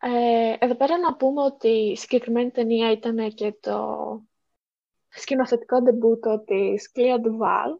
Ε, 0.00 0.56
εδώ 0.58 0.74
πέρα 0.74 0.98
να 0.98 1.16
πούμε 1.16 1.42
ότι 1.42 1.68
η 1.68 1.96
συγκεκριμένη 1.96 2.50
ταινία 2.50 2.90
ήταν 2.90 3.34
και 3.34 3.56
το 3.60 3.98
σκηνοθετικό 5.08 5.82
ντεμπούτο 5.82 6.42
της 6.46 6.92
Κλία 6.92 7.20
Ντουβάλ 7.20 7.78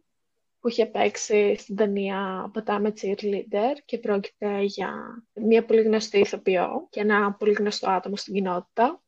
που 0.60 0.68
είχε 0.68 0.86
παίξει 0.86 1.56
στην 1.56 1.76
ταινία 1.76 2.50
«Ποτάμε 2.52 2.92
Cheerleader» 3.00 3.76
και 3.84 3.98
πρόκειται 3.98 4.60
για 4.60 5.22
μια 5.34 5.64
πολύ 5.64 5.82
γνωστή 5.82 6.18
ηθοποιό 6.18 6.86
και 6.90 7.00
ένα 7.00 7.32
πολύ 7.32 7.52
γνωστό 7.52 7.90
άτομο 7.90 8.16
στην 8.16 8.34
κοινότητα. 8.34 9.00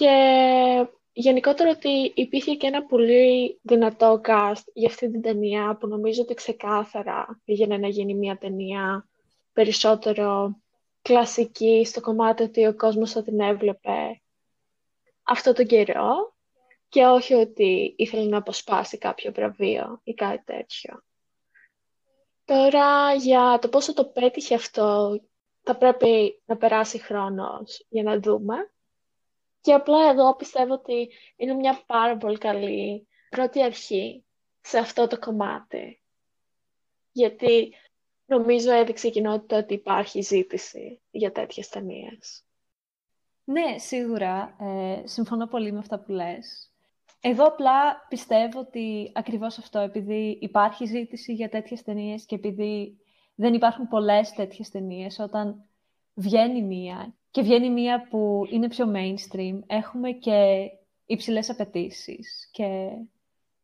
Και 0.00 0.88
γενικότερα 1.12 1.70
ότι 1.70 2.12
υπήρχε 2.14 2.54
και 2.54 2.66
ένα 2.66 2.84
πολύ 2.86 3.58
δυνατό 3.62 4.20
cast 4.24 4.62
για 4.72 4.88
αυτή 4.88 5.10
την 5.10 5.22
ταινία 5.22 5.76
που 5.80 5.86
νομίζω 5.86 6.22
ότι 6.22 6.34
ξεκάθαρα 6.34 7.40
πήγαινε 7.44 7.76
να 7.76 7.88
γίνει 7.88 8.14
μια 8.14 8.38
ταινία 8.38 9.08
περισσότερο 9.52 10.60
κλασική 11.02 11.84
στο 11.84 12.00
κομμάτι 12.00 12.42
ότι 12.42 12.66
ο 12.66 12.74
κόσμος 12.74 13.12
θα 13.12 13.22
την 13.22 13.40
έβλεπε 13.40 14.22
αυτό 15.22 15.52
τον 15.52 15.66
καιρό 15.66 16.34
και 16.88 17.06
όχι 17.06 17.34
ότι 17.34 17.94
ήθελε 17.96 18.24
να 18.24 18.38
αποσπάσει 18.38 18.98
κάποιο 18.98 19.32
βραβείο 19.32 20.00
ή 20.04 20.14
κάτι 20.14 20.42
τέτοιο. 20.44 21.02
Τώρα 22.44 23.14
για 23.14 23.58
το 23.60 23.68
πόσο 23.68 23.94
το 23.94 24.04
πέτυχε 24.04 24.54
αυτό 24.54 25.20
θα 25.62 25.76
πρέπει 25.76 26.42
να 26.44 26.56
περάσει 26.56 26.98
χρόνος 26.98 27.86
για 27.88 28.02
να 28.02 28.18
δούμε. 28.20 28.54
Και 29.60 29.72
απλά 29.72 30.10
εδώ 30.10 30.36
πιστεύω 30.36 30.72
ότι 30.72 31.08
είναι 31.36 31.54
μια 31.54 31.82
πάρα 31.86 32.16
πολύ 32.16 32.38
καλή 32.38 33.08
πρώτη 33.28 33.62
αρχή 33.62 34.24
σε 34.60 34.78
αυτό 34.78 35.06
το 35.06 35.18
κομμάτι. 35.18 36.02
Γιατί 37.12 37.74
νομίζω 38.26 38.72
έδειξε 38.72 39.06
η 39.06 39.10
κοινότητα 39.10 39.56
ότι 39.56 39.74
υπάρχει 39.74 40.20
ζήτηση 40.20 41.00
για 41.10 41.32
τέτοιες 41.32 41.68
ταινίες. 41.68 42.44
Ναι, 43.44 43.78
σίγουρα. 43.78 44.56
Ε, 44.60 45.06
συμφωνώ 45.06 45.46
πολύ 45.46 45.72
με 45.72 45.78
αυτά 45.78 45.98
που 45.98 46.12
λες. 46.12 46.72
Εγώ 47.20 47.44
απλά 47.44 48.06
πιστεύω 48.08 48.60
ότι 48.60 49.12
ακριβώς 49.14 49.58
αυτό, 49.58 49.78
επειδή 49.78 50.38
υπάρχει 50.40 50.84
ζήτηση 50.84 51.32
για 51.32 51.48
τέτοιες 51.48 51.82
ταινίες 51.82 52.24
και 52.24 52.34
επειδή 52.34 52.98
δεν 53.34 53.54
υπάρχουν 53.54 53.88
πολλές 53.88 54.32
τέτοιες 54.32 54.70
ταινίες, 54.70 55.18
όταν 55.18 55.64
βγαίνει 56.14 56.62
μία 56.62 57.14
και 57.30 57.42
βγαίνει 57.42 57.70
μία 57.70 58.08
που 58.08 58.42
είναι 58.50 58.68
πιο 58.68 58.92
mainstream, 58.94 59.58
έχουμε 59.66 60.10
και 60.10 60.70
υψηλές 61.06 61.50
απαιτήσεις. 61.50 62.48
Και 62.52 62.88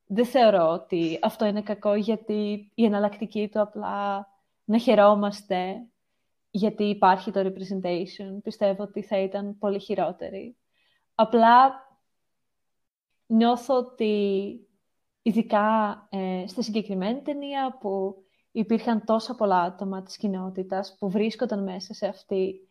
δεν 0.07 0.27
θεωρώ 0.27 0.69
ότι 0.69 1.19
αυτό 1.23 1.45
είναι 1.45 1.63
κακό, 1.63 1.95
γιατί 1.95 2.73
η 2.75 2.85
εναλλακτική 2.85 3.49
του 3.49 3.61
απλά 3.61 4.27
να 4.65 4.79
χαιρόμαστε 4.79 5.87
γιατί 6.51 6.85
υπάρχει 6.85 7.31
το 7.31 7.41
representation. 7.41 8.43
Πιστεύω 8.43 8.83
ότι 8.83 9.03
θα 9.03 9.19
ήταν 9.19 9.59
πολύ 9.59 9.79
χειρότερη. 9.79 10.57
Απλά 11.15 11.73
νιώθω 13.27 13.77
ότι 13.77 14.61
ειδικά 15.23 15.69
ε, 16.11 16.45
στη 16.47 16.63
συγκεκριμένη 16.63 17.23
ταινία 17.23 17.77
που 17.81 18.25
υπήρχαν 18.53 19.05
τόσα 19.05 19.35
πολλά 19.35 19.61
άτομα 19.61 20.03
της 20.03 20.17
κοινότητας 20.17 20.97
που 20.99 21.11
βρίσκονταν 21.11 21.63
μέσα 21.63 21.95
σε 21.95 22.07
αυτή 22.07 22.69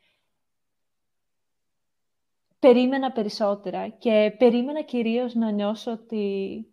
περίμενα 2.65 3.11
περισσότερα 3.11 3.87
και 3.87 4.35
περίμενα 4.37 4.81
κυρίως 4.81 5.33
να 5.33 5.51
νιώσω 5.51 5.91
ότι 5.91 6.65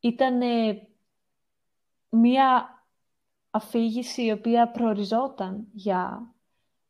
ήταν 0.00 0.40
μία 2.08 2.68
αφήγηση 3.50 4.24
η 4.24 4.30
οποία 4.30 4.70
προοριζόταν 4.70 5.66
για 5.72 6.32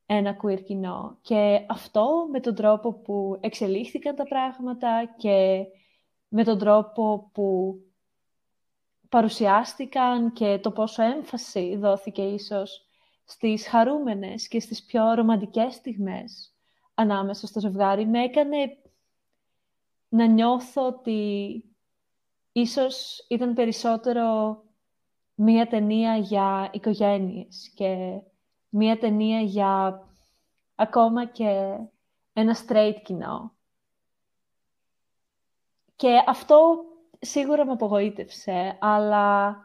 ένα 0.07 0.37
queer 0.43 0.63
κοινό. 0.65 1.19
Και 1.21 1.67
αυτό 1.69 2.29
με 2.31 2.41
τον 2.41 2.55
τρόπο 2.55 2.93
που 2.93 3.39
εξελίχθηκαν 3.41 4.15
τα 4.15 4.25
πράγματα 4.25 5.15
και 5.17 5.65
με 6.29 6.45
τον 6.45 6.59
τρόπο 6.59 7.31
που 7.33 7.79
παρουσιάστηκαν 9.09 10.33
και 10.33 10.59
το 10.63 10.71
πόσο 10.71 11.03
έμφαση 11.03 11.77
δόθηκε 11.77 12.23
ίσως 12.23 12.87
στις 13.25 13.69
χαρούμενες 13.69 14.49
και 14.49 14.61
στις 14.61 14.85
πιο 14.85 15.13
ρομαντικές 15.13 15.75
στιγμές 15.75 16.54
ανάμεσα 16.95 17.47
στο 17.47 17.61
ζευγάρι 17.61 18.07
με 18.07 18.23
έκανε 18.23 18.77
να 20.09 20.27
νιώθω 20.27 20.87
ότι 20.87 21.65
ίσως 22.53 23.27
ήταν 23.29 23.55
περισσότερο 23.55 24.59
μία 25.35 25.67
ταινία 25.67 26.17
για 26.17 26.71
οικογένειες 26.73 27.73
και 27.75 28.21
μία 28.69 28.99
ταινία 28.99 29.41
για 29.41 30.03
ακόμα 30.75 31.27
και 31.27 31.79
ένα 32.33 32.57
straight 32.67 32.97
κοινό. 33.05 33.53
Και 35.97 36.23
αυτό 36.27 36.85
σίγουρα 37.21 37.65
με 37.65 37.73
απογοήτευσε, 37.73 38.79
αλλά 38.81 39.59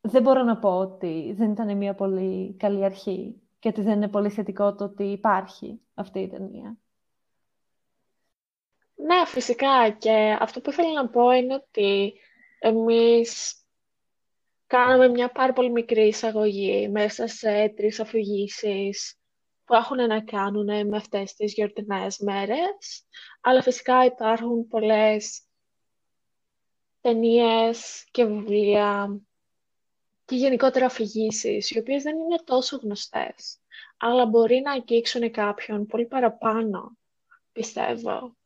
δεν 0.00 0.22
μπορώ 0.22 0.42
να 0.42 0.58
πω 0.58 0.78
ότι 0.78 1.32
δεν 1.36 1.50
ήταν 1.50 1.76
μια 1.76 1.94
πολύ 1.94 2.54
καλή 2.54 2.84
αρχή 2.84 3.39
και 3.60 3.68
ότι 3.68 3.80
δεν 3.80 3.92
είναι 3.92 4.08
πολύ 4.08 4.30
θετικό 4.30 4.74
το 4.74 4.84
ότι 4.84 5.04
υπάρχει 5.04 5.80
αυτή 5.94 6.18
η 6.20 6.28
ταινία. 6.28 6.78
Ναι, 8.94 9.26
φυσικά. 9.26 9.90
Και 9.90 10.36
αυτό 10.40 10.60
που 10.60 10.70
ήθελα 10.70 10.92
να 10.92 11.08
πω 11.08 11.30
είναι 11.30 11.54
ότι 11.54 12.12
εμείς 12.58 13.54
κάναμε 14.66 15.08
μια 15.08 15.30
πάρα 15.30 15.52
πολύ 15.52 15.70
μικρή 15.70 16.06
εισαγωγή 16.06 16.88
μέσα 16.88 17.26
σε 17.26 17.68
τρεις 17.68 18.00
αφηγήσεις 18.00 19.18
που 19.64 19.74
έχουν 19.74 19.96
να 19.96 20.20
κάνουν 20.24 20.86
με 20.88 20.96
αυτές 20.96 21.34
τις 21.34 21.52
γιορτινές 21.52 22.18
μέρες. 22.18 23.06
Αλλά 23.40 23.62
φυσικά 23.62 24.04
υπάρχουν 24.04 24.66
πολλές 24.66 25.42
ταινίες 27.00 28.08
και 28.10 28.24
βιβλία 28.24 29.20
και 30.30 30.36
γενικότερα 30.36 30.86
αφηγήσεις, 30.86 31.70
οι 31.70 31.78
οποίες 31.78 32.02
δεν 32.02 32.18
είναι 32.18 32.36
τόσο 32.44 32.76
γνωστές, 32.76 33.58
αλλά 33.96 34.26
μπορεί 34.26 34.60
να 34.60 34.72
αγγίξουν 34.72 35.30
κάποιον 35.30 35.86
πολύ 35.86 36.06
παραπάνω, 36.06 36.96
πιστεύω. 37.52 38.36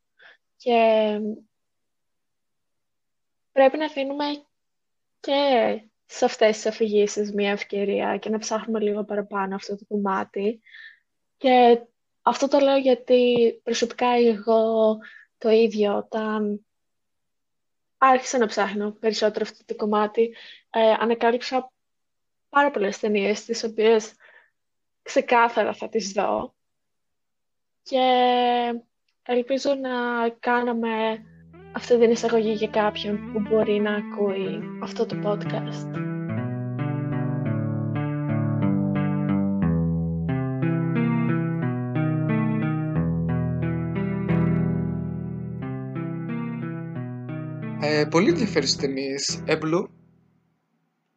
Και 0.56 1.18
πρέπει 3.52 3.76
να 3.76 3.84
αφήνουμε 3.84 4.24
και 5.20 5.80
σε 6.06 6.24
αυτές 6.24 6.56
τις 6.56 6.66
αφηγήσεις 6.66 7.32
μια 7.32 7.50
ευκαιρία 7.50 8.18
και 8.18 8.28
να 8.28 8.38
ψάχνουμε 8.38 8.80
λίγο 8.80 9.04
παραπάνω 9.04 9.54
αυτό 9.54 9.76
το 9.76 9.84
κομμάτι. 9.88 10.60
Και 11.36 11.82
αυτό 12.22 12.48
το 12.48 12.58
λέω 12.58 12.76
γιατί 12.76 13.52
προσωπικά 13.62 14.08
εγώ 14.08 14.96
το 15.38 15.50
ίδιο 15.50 15.96
όταν 15.96 16.66
άρχισα 17.98 18.38
να 18.38 18.46
ψάχνω 18.46 18.90
περισσότερο 18.90 19.44
αυτό 19.50 19.64
το 19.64 19.74
κομμάτι, 19.74 20.34
ε, 20.70 20.90
ανακάλυψα 20.90 21.72
πάρα 22.54 22.70
πολλές 22.70 22.98
ταινίες 22.98 23.44
τις 23.44 23.64
οποίες 23.64 24.12
ξεκάθαρα 25.02 25.72
θα 25.72 25.88
τις 25.88 26.12
δω. 26.12 26.54
Και 27.82 28.00
ελπίζω 29.22 29.74
να 29.74 30.28
κάναμε 30.28 31.24
αυτή 31.72 31.98
την 31.98 32.10
εισαγωγή 32.10 32.52
για 32.52 32.68
κάποιον 32.68 33.32
που 33.32 33.40
μπορεί 33.40 33.80
να 33.80 33.94
ακούει 33.94 34.60
αυτό 34.82 35.06
το 35.06 35.16
podcast. 35.24 36.02
Ε, 47.80 48.04
πολύ 48.04 48.28
ενδιαφέρουσες 48.28 48.76
ταινίες. 48.76 49.42
Έμπλου. 49.44 50.03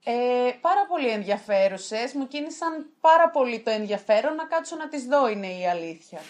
Ε, 0.10 0.52
πάρα 0.62 0.86
πολύ 0.88 1.10
ενδιαφέρουσες. 1.10 2.14
Μου 2.14 2.28
κίνησαν 2.28 2.86
πάρα 3.00 3.30
πολύ 3.30 3.60
το 3.60 3.72
ενδιαφέρον 3.72 4.36
να 4.36 4.46
κάτσω 4.46 4.76
να 4.76 4.88
τις 4.88 5.06
δω, 5.06 5.30
είναι 5.30 5.48
η 5.48 5.68
αλήθεια. 5.68 6.22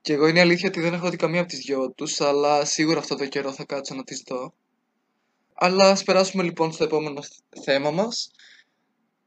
Και 0.00 0.12
εγώ 0.12 0.26
είναι 0.26 0.40
αλήθεια 0.40 0.68
ότι 0.68 0.80
δεν 0.80 0.94
έχω 0.94 1.10
δει 1.10 1.16
καμία 1.16 1.40
από 1.40 1.48
τις 1.48 1.58
δυο 1.58 1.90
τους, 1.90 2.20
αλλά 2.20 2.64
σίγουρα 2.64 2.98
αυτό 2.98 3.16
το 3.16 3.26
καιρό 3.26 3.52
θα 3.52 3.64
κάτσω 3.64 3.94
να 3.94 4.04
τις 4.04 4.22
δω. 4.26 4.52
Αλλά 5.54 5.90
ας 5.90 6.02
περάσουμε 6.02 6.42
λοιπόν 6.42 6.72
στο 6.72 6.84
επόμενο 6.84 7.22
θέμα 7.64 7.90
μας, 7.90 8.30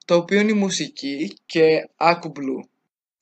το 0.05 0.15
οποίο 0.15 0.39
είναι 0.39 0.51
η 0.51 0.55
μουσική 0.55 1.33
και 1.45 1.89
άκου 1.95 2.31
Blue. 2.35 2.67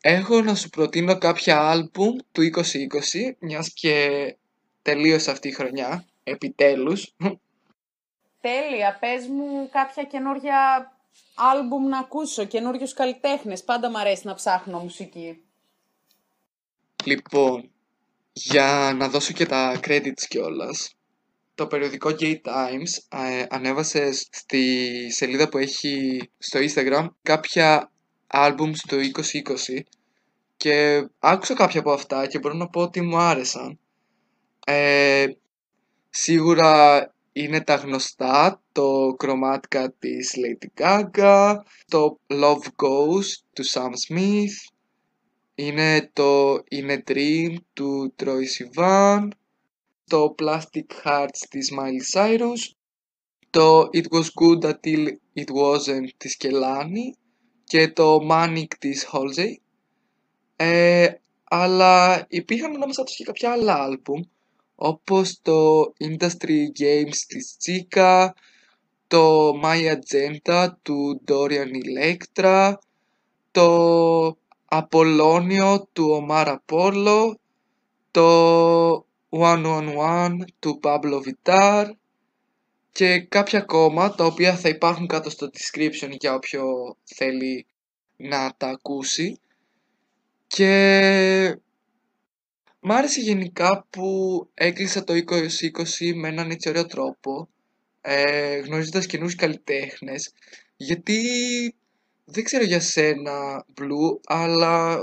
Έχω 0.01 0.41
να 0.41 0.55
σου 0.55 0.69
προτείνω 0.69 1.17
κάποια 1.17 1.69
άλμπουμ 1.69 2.15
του 2.31 2.41
2020, 2.41 3.35
μιας 3.39 3.73
και 3.73 4.35
τελείωσε 4.81 5.31
αυτή 5.31 5.47
η 5.47 5.53
χρονιά, 5.53 6.05
επιτέλους. 6.23 7.15
Τέλεια, 8.41 8.97
πες 8.99 9.27
μου 9.27 9.69
κάποια 9.71 10.03
καινούργια 10.03 10.91
άλμπουμ 11.35 11.87
να 11.87 11.97
ακούσω, 11.97 12.45
καινούριου 12.45 12.87
καλλιτέχνες. 12.95 13.63
Πάντα 13.63 13.89
μου 13.89 13.99
αρέσει 13.99 14.27
να 14.27 14.33
ψάχνω 14.33 14.79
μουσική. 14.79 15.43
Λοιπόν, 17.03 17.71
για 18.31 18.93
να 18.95 19.09
δώσω 19.09 19.33
και 19.33 19.45
τα 19.45 19.79
credits 19.83 20.21
κιόλας. 20.27 20.93
Το 21.55 21.67
περιοδικό 21.67 22.09
Gay 22.19 22.35
Times 22.35 23.19
ε, 23.27 23.45
ανέβασε 23.49 24.11
στη 24.11 24.87
σελίδα 25.11 25.49
που 25.49 25.57
έχει 25.57 26.21
στο 26.37 26.59
Instagram 26.59 27.07
κάποια 27.21 27.91
albums 28.33 28.77
του 28.87 28.97
2020 29.13 29.79
και 30.57 31.07
άκουσα 31.19 31.53
κάποια 31.53 31.79
από 31.79 31.91
αυτά 31.91 32.27
και 32.27 32.39
μπορώ 32.39 32.53
να 32.55 32.69
πω 32.69 32.81
ότι 32.81 33.01
μου 33.01 33.17
άρεσαν. 33.17 33.79
Ε, 34.65 35.25
σίγουρα 36.09 37.13
είναι 37.31 37.61
τα 37.61 37.75
γνωστά, 37.75 38.61
το 38.71 39.15
Chromatica 39.23 39.87
της 39.99 40.35
Lady 40.35 40.81
Gaga, 40.81 41.55
το 41.87 42.19
Love 42.27 42.63
Goes 42.83 43.25
του 43.53 43.65
Sam 43.65 43.91
Smith, 44.07 44.73
είναι 45.55 46.09
το 46.13 46.55
In 46.55 46.89
a 46.89 46.97
Dream 47.11 47.55
του 47.73 48.13
Troy 48.23 48.43
Sivan, 48.57 49.27
το 50.07 50.35
Plastic 50.41 51.03
Hearts 51.03 51.39
της 51.49 51.71
Miley 51.77 52.17
Cyrus, 52.17 52.73
το 53.49 53.89
It 53.93 54.05
Was 54.13 54.27
Good 54.41 54.63
Until 54.63 55.07
It 55.33 55.49
Wasn't 55.53 56.09
της 56.17 56.37
Kelani 56.43 57.17
και 57.63 57.87
το 57.87 58.27
Manic 58.31 58.67
της 58.79 59.09
Halsey. 59.11 59.53
Ε, 60.55 61.07
αλλά 61.43 62.25
υπήρχαν 62.29 62.75
ανάμεσα 62.75 63.03
τους 63.03 63.15
και 63.15 63.23
κάποια 63.23 63.51
άλλα 63.51 63.83
άλμπουμ 63.83 64.21
όπως 64.81 65.39
το 65.41 65.81
Industry 65.99 66.59
Games 66.79 67.17
της 67.27 67.57
Chica, 67.63 68.29
το 69.07 69.51
My 69.63 69.95
Agenda 69.95 70.67
του 70.81 71.21
Dorian 71.27 71.71
Electra, 71.85 72.73
το 73.51 74.37
Απολώνιο 74.65 75.89
του 75.93 76.09
Ομάρα 76.09 76.61
Πόλο, 76.65 77.39
το 78.11 79.05
One 79.29 79.65
on 79.65 79.97
One 79.97 80.37
του 80.59 80.79
Pablo 80.83 81.21
Vitar 81.23 81.89
και 82.91 83.19
κάποια 83.19 83.59
ακόμα 83.59 84.15
τα 84.15 84.25
οποία 84.25 84.57
θα 84.57 84.69
υπάρχουν 84.69 85.07
κάτω 85.07 85.29
στο 85.29 85.49
description 85.53 86.09
για 86.19 86.33
όποιο 86.33 86.63
θέλει 87.03 87.65
να 88.17 88.53
τα 88.57 88.67
ακούσει. 88.67 89.39
Και 90.47 91.59
μ' 92.79 92.91
άρεσε 92.91 93.21
γενικά 93.21 93.87
που 93.89 94.09
έκλεισα 94.53 95.03
το 95.03 95.13
2020 95.13 96.13
με 96.15 96.27
έναν 96.27 96.49
έτσι 96.49 96.69
ωραίο 96.69 96.85
τρόπο 96.85 97.49
ε, 98.01 98.57
γνωρίζοντας 98.57 99.05
καινούς 99.05 99.35
καλλιτέχνες 99.35 100.33
γιατί 100.75 101.19
δεν 102.25 102.43
ξέρω 102.43 102.63
για 102.63 102.79
σένα, 102.79 103.65
Blue, 103.79 104.19
αλλά 104.25 104.97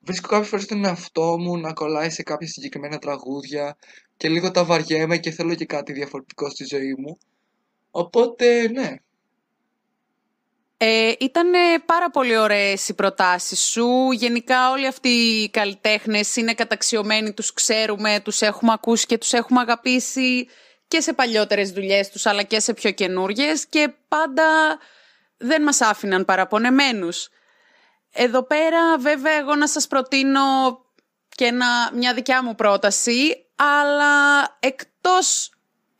βρίσκω 0.00 0.28
κάποιες 0.28 0.48
φορές 0.48 0.66
τον 0.66 0.84
εαυτό 0.84 1.38
μου 1.38 1.58
να 1.58 1.72
κολλάει 1.72 2.10
σε 2.10 2.22
κάποια 2.22 2.48
συγκεκριμένα 2.48 2.98
τραγούδια 2.98 3.76
και 4.16 4.28
λίγο 4.28 4.50
τα 4.50 4.64
βαριέμαι 4.64 5.18
και 5.18 5.30
θέλω 5.30 5.54
και 5.54 5.66
κάτι 5.66 5.92
διαφορετικό 5.92 6.50
στη 6.50 6.64
ζωή 6.64 6.94
μου. 6.98 7.18
Οπότε, 7.90 8.68
ναι. 8.68 8.96
Ε, 10.86 11.12
ήταν 11.18 11.50
πάρα 11.86 12.10
πολύ 12.10 12.36
ωραίες 12.36 12.88
οι 12.88 12.94
προτάσεις 12.94 13.60
σου. 13.60 14.10
Γενικά 14.12 14.70
όλοι 14.70 14.86
αυτοί 14.86 15.08
οι 15.08 15.50
καλλιτέχνες 15.50 16.36
είναι 16.36 16.54
καταξιωμένοι, 16.54 17.32
τους 17.32 17.52
ξέρουμε, 17.52 18.20
τους 18.24 18.40
έχουμε 18.40 18.72
ακούσει 18.72 19.06
και 19.06 19.18
τους 19.18 19.32
έχουμε 19.32 19.60
αγαπήσει 19.60 20.48
και 20.88 21.00
σε 21.00 21.12
παλιότερες 21.12 21.70
δουλειές 21.70 22.10
τους 22.10 22.26
αλλά 22.26 22.42
και 22.42 22.60
σε 22.60 22.74
πιο 22.74 22.90
καινούργιες 22.90 23.66
και 23.66 23.94
πάντα 24.08 24.78
δεν 25.36 25.62
μας 25.62 25.80
άφηναν 25.80 26.24
παραπονεμένους. 26.24 27.28
Εδώ 28.12 28.42
πέρα 28.42 28.98
βέβαια 28.98 29.34
εγώ 29.34 29.54
να 29.54 29.68
σας 29.68 29.86
προτείνω 29.86 30.40
και 31.28 31.52
μια 31.94 32.14
δικιά 32.14 32.42
μου 32.42 32.54
πρόταση, 32.54 33.46
αλλά 33.56 34.42
εκτός 34.60 35.53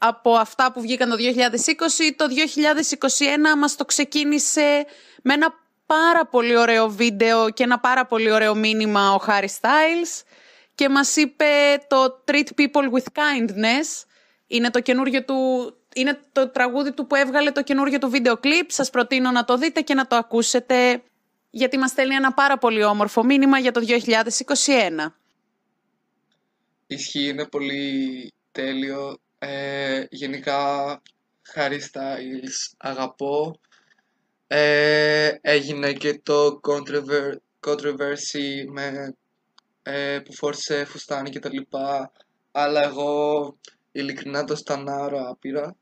από 0.08 0.34
αυτά 0.34 0.72
που 0.72 0.80
βγήκαν 0.80 1.10
το 1.10 1.16
2020, 1.16 1.20
το 2.16 2.24
2021 3.54 3.58
μας 3.58 3.76
το 3.76 3.84
ξεκίνησε 3.84 4.86
με 5.22 5.34
ένα 5.34 5.54
πάρα 5.86 6.26
πολύ 6.26 6.56
ωραίο 6.56 6.90
βίντεο 6.90 7.50
και 7.50 7.62
ένα 7.62 7.78
πάρα 7.78 8.06
πολύ 8.06 8.30
ωραίο 8.30 8.54
μήνυμα 8.54 9.14
ο 9.14 9.24
Harry 9.26 9.48
Styles 9.60 10.22
και 10.74 10.88
μας 10.88 11.16
είπε 11.16 11.44
το 11.88 12.22
Treat 12.26 12.48
People 12.58 12.90
with 12.92 13.06
Kindness. 13.12 14.04
Είναι 14.46 14.70
το 14.70 14.80
καινούριο 14.80 15.24
του 15.24 15.36
είναι 15.94 16.20
το 16.32 16.48
τραγούδι 16.48 16.92
του 16.92 17.06
που 17.06 17.14
έβγαλε 17.14 17.50
το 17.50 17.62
καινούργιο 17.62 17.98
του 17.98 18.10
βίντεο 18.10 18.36
κλιπ. 18.36 18.70
Σας 18.70 18.90
προτείνω 18.90 19.30
να 19.30 19.44
το 19.44 19.56
δείτε 19.56 19.80
και 19.80 19.94
να 19.94 20.06
το 20.06 20.16
ακούσετε 20.16 21.02
γιατί 21.50 21.78
μας 21.78 21.90
στέλνει 21.90 22.14
ένα 22.14 22.32
πάρα 22.32 22.58
πολύ 22.58 22.84
όμορφο 22.84 23.24
μήνυμα 23.24 23.58
για 23.58 23.72
το 23.72 23.80
2021. 23.86 25.12
Ισχύει, 26.86 27.28
είναι 27.28 27.46
πολύ 27.46 28.32
τέλειο. 28.52 29.18
Ε, 29.46 30.06
γενικά 30.10 30.58
Harry 31.54 31.78
Styles 31.92 32.74
αγαπώ. 32.76 33.60
Ε, 34.46 35.32
έγινε 35.40 35.92
και 35.92 36.20
το 36.22 36.60
controver- 36.68 37.36
controversy 37.66 38.64
με, 38.72 39.14
ε, 39.82 40.18
που 40.18 40.34
φόρησε 40.34 40.84
φουστάνι 40.84 41.30
και 41.30 41.38
τα 41.38 41.48
λοιπά. 41.52 42.12
Αλλά 42.52 42.82
εγώ 42.84 43.56
ειλικρινά 43.92 44.44
το 44.44 44.56
στανάρω 44.56 45.18
άπειρα. 45.30 45.76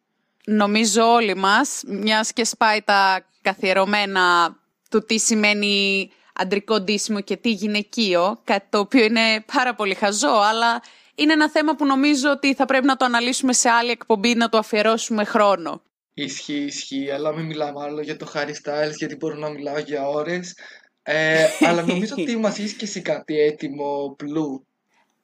Νομίζω 0.47 1.13
όλοι 1.13 1.35
μας, 1.35 1.83
μιας 1.87 2.33
και 2.33 2.45
σπάει 2.45 2.83
τα 2.83 3.27
καθιερωμένα 3.41 4.57
του 4.91 5.05
τι 5.05 5.19
σημαίνει 5.19 6.11
αντρικό 6.35 6.81
ντύσιμο 6.81 7.21
και 7.21 7.37
τι 7.37 7.51
γυναικείο, 7.51 8.41
κάτι 8.45 8.67
το 8.71 8.79
οποίο 8.79 9.05
είναι 9.05 9.45
πάρα 9.53 9.75
πολύ 9.75 9.95
χαζό, 9.95 10.35
αλλά 10.35 10.83
είναι 11.15 11.33
ένα 11.33 11.51
θέμα 11.51 11.75
που 11.75 11.87
νομίζω 11.87 12.31
ότι 12.31 12.55
θα 12.55 12.65
πρέπει 12.65 12.87
να 12.87 12.97
το 12.97 13.05
αναλύσουμε 13.05 13.53
σε 13.53 13.69
άλλη 13.69 13.91
εκπομπή, 13.91 14.35
να 14.35 14.49
το 14.49 14.59
αφιερώσουμε 14.59 15.25
χρόνο. 15.25 15.83
Ισχύει, 16.15 16.65
ισχύει, 16.65 17.11
αλλά 17.11 17.33
μην 17.33 17.47
μιλάμε 17.47 17.83
άλλο 17.83 18.01
για 18.01 18.17
το 18.17 18.33
Harry 18.35 18.55
Styles 18.65 18.95
γιατί 18.97 19.17
μπορώ 19.17 19.35
να 19.35 19.49
μιλάω 19.49 19.79
για 19.79 20.09
ώρες. 20.09 20.57
Ε, 21.03 21.47
αλλά 21.69 21.83
νομίζω 21.83 22.15
ότι 22.19 22.37
μας 22.37 22.59
είσαι 22.59 22.75
και 22.75 22.85
εσύ 22.85 23.01
κάτι 23.03 23.41
έτοιμο, 23.41 24.17
Blue. 24.23 24.61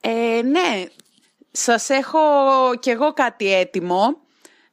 Ε, 0.00 0.42
ναι, 0.42 0.86
σας 1.50 1.88
έχω 1.88 2.20
κι 2.80 2.90
εγώ 2.90 3.12
κάτι 3.12 3.54
έτοιμο, 3.54 4.16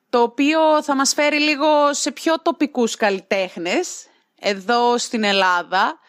το 0.10 0.22
οποίο 0.22 0.84
θα 0.84 0.96
μας 0.96 1.14
φέρει 1.14 1.40
λίγο 1.40 1.94
σε 1.94 2.12
πιο 2.12 2.42
τοπικούς 2.42 2.96
καλλιτέχνες, 2.96 4.08
εδώ 4.40 4.98
στην 4.98 5.24
Ελλάδα, 5.24 6.00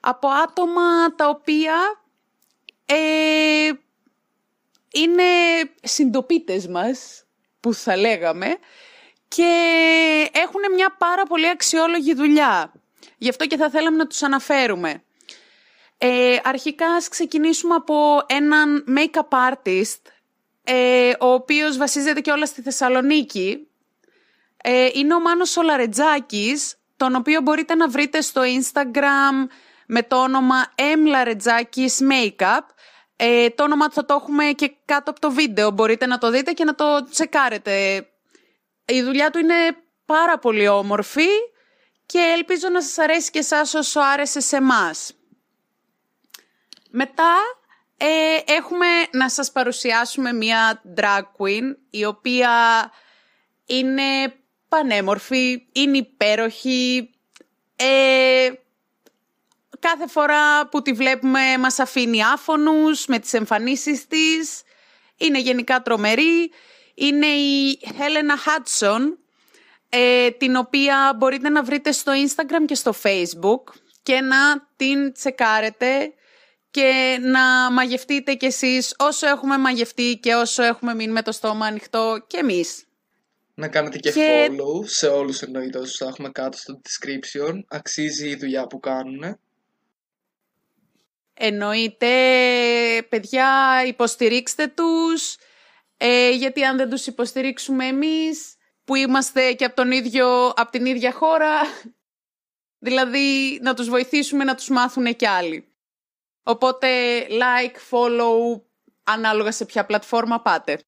από 0.00 0.28
άτομα 0.28 1.14
τα 1.14 1.28
οποία 1.28 1.74
ε, 2.86 3.70
είναι 4.96 5.24
συντοπίτες 5.82 6.66
μας, 6.66 7.24
που 7.60 7.74
θα 7.74 7.96
λέγαμε, 7.96 8.56
και 9.28 9.50
έχουν 10.32 10.60
μια 10.74 10.94
πάρα 10.98 11.22
πολύ 11.22 11.48
αξιόλογη 11.48 12.14
δουλειά. 12.14 12.72
Γι' 13.18 13.28
αυτό 13.28 13.46
και 13.46 13.56
θα 13.56 13.70
θέλαμε 13.70 13.96
να 13.96 14.06
τους 14.06 14.22
αναφέρουμε. 14.22 15.02
Ε, 15.98 16.36
αρχικά 16.42 16.86
ας 16.86 17.08
ξεκινήσουμε 17.08 17.74
από 17.74 18.22
έναν 18.26 18.84
make-up 18.96 19.52
artist, 19.52 20.00
ε, 20.64 21.12
ο 21.20 21.32
οποίος 21.32 21.76
βασίζεται 21.76 22.20
και 22.20 22.30
όλα 22.30 22.46
στη 22.46 22.62
Θεσσαλονίκη. 22.62 23.68
Ε, 24.62 24.88
είναι 24.92 25.14
ο 25.14 25.20
Μάνος 25.20 25.50
Σολαρετζάκης, 25.50 26.76
τον 26.96 27.14
οποίο 27.14 27.40
μπορείτε 27.40 27.74
να 27.74 27.88
βρείτε 27.88 28.20
στο 28.20 28.42
Instagram 28.44 29.48
με 29.86 30.02
το 30.02 30.22
όνομα 30.22 30.72
M. 30.76 31.14
Laretζάκης 31.14 31.98
Makeup. 32.10 32.60
Ε, 33.16 33.50
το 33.50 33.62
όνομα 33.62 33.90
θα 33.90 34.04
το 34.04 34.14
έχουμε 34.14 34.44
και 34.44 34.76
κάτω 34.84 35.10
από 35.10 35.20
το 35.20 35.30
βίντεο, 35.30 35.70
μπορείτε 35.70 36.06
να 36.06 36.18
το 36.18 36.30
δείτε 36.30 36.52
και 36.52 36.64
να 36.64 36.74
το 36.74 37.08
τσεκάρετε. 37.10 38.06
Η 38.84 39.02
δουλειά 39.02 39.30
του 39.30 39.38
είναι 39.38 39.54
πάρα 40.06 40.38
πολύ 40.38 40.68
όμορφη 40.68 41.28
και 42.06 42.18
ελπίζω 42.36 42.68
να 42.68 42.82
σας 42.82 42.98
αρέσει 42.98 43.30
και 43.30 43.38
εσάς 43.38 43.74
όσο 43.74 44.00
άρεσε 44.00 44.40
σε 44.40 44.56
εμάς. 44.56 45.14
Μετά 46.90 47.34
ε, 47.96 48.38
έχουμε 48.52 48.86
να 49.12 49.28
σας 49.28 49.52
παρουσιάσουμε 49.52 50.32
μία 50.32 50.82
drag 50.96 51.22
queen 51.38 51.76
η 51.90 52.04
οποία 52.04 52.50
είναι 53.66 54.34
πανέμορφη, 54.68 55.66
είναι 55.72 55.96
υπέροχη. 55.96 57.10
Ε, 57.76 58.48
κάθε 59.78 60.06
φορά 60.06 60.68
που 60.68 60.82
τη 60.82 60.92
βλέπουμε 60.92 61.40
μας 61.58 61.78
αφήνει 61.78 62.22
άφωνους 62.24 63.06
με 63.06 63.18
τις 63.18 63.32
εμφανίσεις 63.32 64.06
της. 64.06 64.62
Είναι 65.16 65.40
γενικά 65.40 65.82
τρομερή. 65.82 66.50
Είναι 66.94 67.26
η 67.26 67.78
Helena 67.84 68.48
Hudson, 68.48 69.00
ε, 69.88 70.30
την 70.30 70.56
οποία 70.56 71.14
μπορείτε 71.16 71.48
να 71.48 71.62
βρείτε 71.62 71.92
στο 71.92 72.12
Instagram 72.12 72.64
και 72.66 72.74
στο 72.74 72.94
Facebook 73.02 73.62
και 74.02 74.20
να 74.20 74.68
την 74.76 75.12
τσεκάρετε 75.12 76.12
και 76.70 77.18
να 77.20 77.70
μαγευτείτε 77.70 78.34
κι 78.34 78.46
εσείς 78.46 78.94
όσο 78.98 79.26
έχουμε 79.26 79.58
μαγευτεί 79.58 80.18
και 80.22 80.34
όσο 80.34 80.62
έχουμε 80.62 80.94
μείνει 80.94 81.12
με 81.12 81.22
το 81.22 81.32
στόμα 81.32 81.66
ανοιχτό 81.66 82.24
και 82.26 82.36
εμείς. 82.36 82.84
Να 83.54 83.68
κάνετε 83.68 83.98
και, 83.98 84.12
Και- 84.12 84.48
follow 84.50 84.84
σε 84.86 85.06
όλους 85.06 85.42
εννοείται 85.42 85.78
όσους 85.78 85.96
θα 85.96 86.06
έχουμε 86.06 86.30
κάτω 86.30 86.56
στο 86.58 86.80
description. 86.82 87.60
Αξίζει 87.68 88.28
η 88.28 88.36
δουλειά 88.36 88.66
που 88.66 88.80
κάνουν. 88.80 89.38
Εννοείται, 91.38 92.06
παιδιά, 93.08 93.82
υποστηρίξτε 93.86 94.66
τους, 94.66 95.36
ε, 95.96 96.30
γιατί 96.30 96.64
αν 96.64 96.76
δεν 96.76 96.90
τους 96.90 97.06
υποστηρίξουμε 97.06 97.86
εμείς, 97.86 98.56
που 98.84 98.94
είμαστε 98.94 99.52
και 99.52 99.64
από, 99.64 99.76
τον 99.76 99.90
ίδιο, 99.90 100.46
από 100.46 100.70
την 100.70 100.86
ίδια 100.86 101.12
χώρα, 101.12 101.60
δηλαδή 102.86 103.58
να 103.62 103.74
τους 103.74 103.88
βοηθήσουμε 103.88 104.44
να 104.44 104.54
τους 104.54 104.68
μάθουν 104.68 105.16
κι 105.16 105.26
άλλοι. 105.26 105.74
Οπότε, 106.42 106.88
like, 107.30 107.76
follow, 107.90 108.60
ανάλογα 109.04 109.52
σε 109.52 109.64
ποια 109.64 109.86
πλατφόρμα 109.86 110.42
πάτε. 110.42 110.80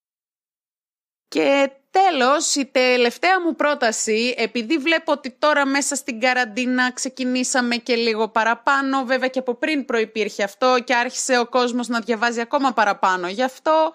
Και 1.28 1.70
τέλος, 1.91 2.55
η 2.55 2.66
τελευταία 2.66 3.41
μου 3.41 3.55
πρόταση, 3.55 4.34
επειδή 4.36 4.78
βλέπω 4.78 5.12
ότι 5.12 5.36
τώρα 5.39 5.66
μέσα 5.66 5.95
στην 5.95 6.20
καραντίνα 6.20 6.93
ξεκινήσαμε 6.93 7.76
και 7.76 7.95
λίγο 7.95 8.28
παραπάνω, 8.28 9.05
βέβαια 9.05 9.28
και 9.28 9.39
από 9.39 9.55
πριν 9.55 9.84
προϋπήρχε 9.84 10.43
αυτό 10.43 10.76
και 10.84 10.95
άρχισε 10.95 11.39
ο 11.39 11.47
κόσμος 11.47 11.89
να 11.89 12.01
διαβάζει 12.01 12.41
ακόμα 12.41 12.72
παραπάνω. 12.72 13.28
Γι' 13.28 13.43
αυτό 13.43 13.93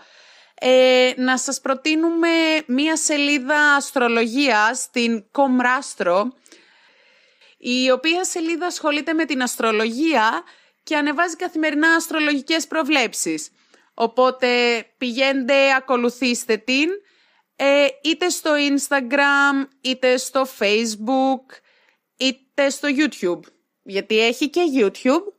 ε, 0.53 1.11
να 1.15 1.37
σας 1.37 1.61
προτείνουμε 1.61 2.29
μία 2.65 2.97
σελίδα 2.97 3.75
αστρολογίας 3.75 4.79
στην 4.79 5.25
Comrastro, 5.31 6.23
η 7.57 7.91
οποία 7.91 8.23
σελίδα 8.23 8.65
ασχολείται 8.65 9.13
με 9.13 9.25
την 9.25 9.41
αστρολογία 9.41 10.43
και 10.83 10.95
ανεβάζει 10.95 11.35
καθημερινά 11.35 11.87
αστρολογικές 11.95 12.67
προβλέψεις. 12.67 13.51
Οπότε 13.93 14.47
πηγαίνετε, 14.97 15.73
ακολουθήστε 15.77 16.57
την, 16.57 16.89
ε, 17.55 17.87
είτε 18.03 18.29
στο 18.29 18.51
Instagram, 18.55 19.67
είτε 19.81 20.17
στο 20.17 20.45
Facebook, 20.59 21.55
είτε 22.17 22.69
στο 22.69 22.87
YouTube. 22.97 23.51
Γιατί 23.83 24.19
έχει 24.19 24.49
και 24.49 24.61
YouTube. 24.75 25.33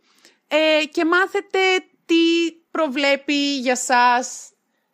Ε, 0.49 0.85
και 0.85 1.05
μάθετε 1.05 1.59
τι 2.07 2.53
προβλέπει 2.71 3.57
για 3.59 3.77
σας 3.77 4.53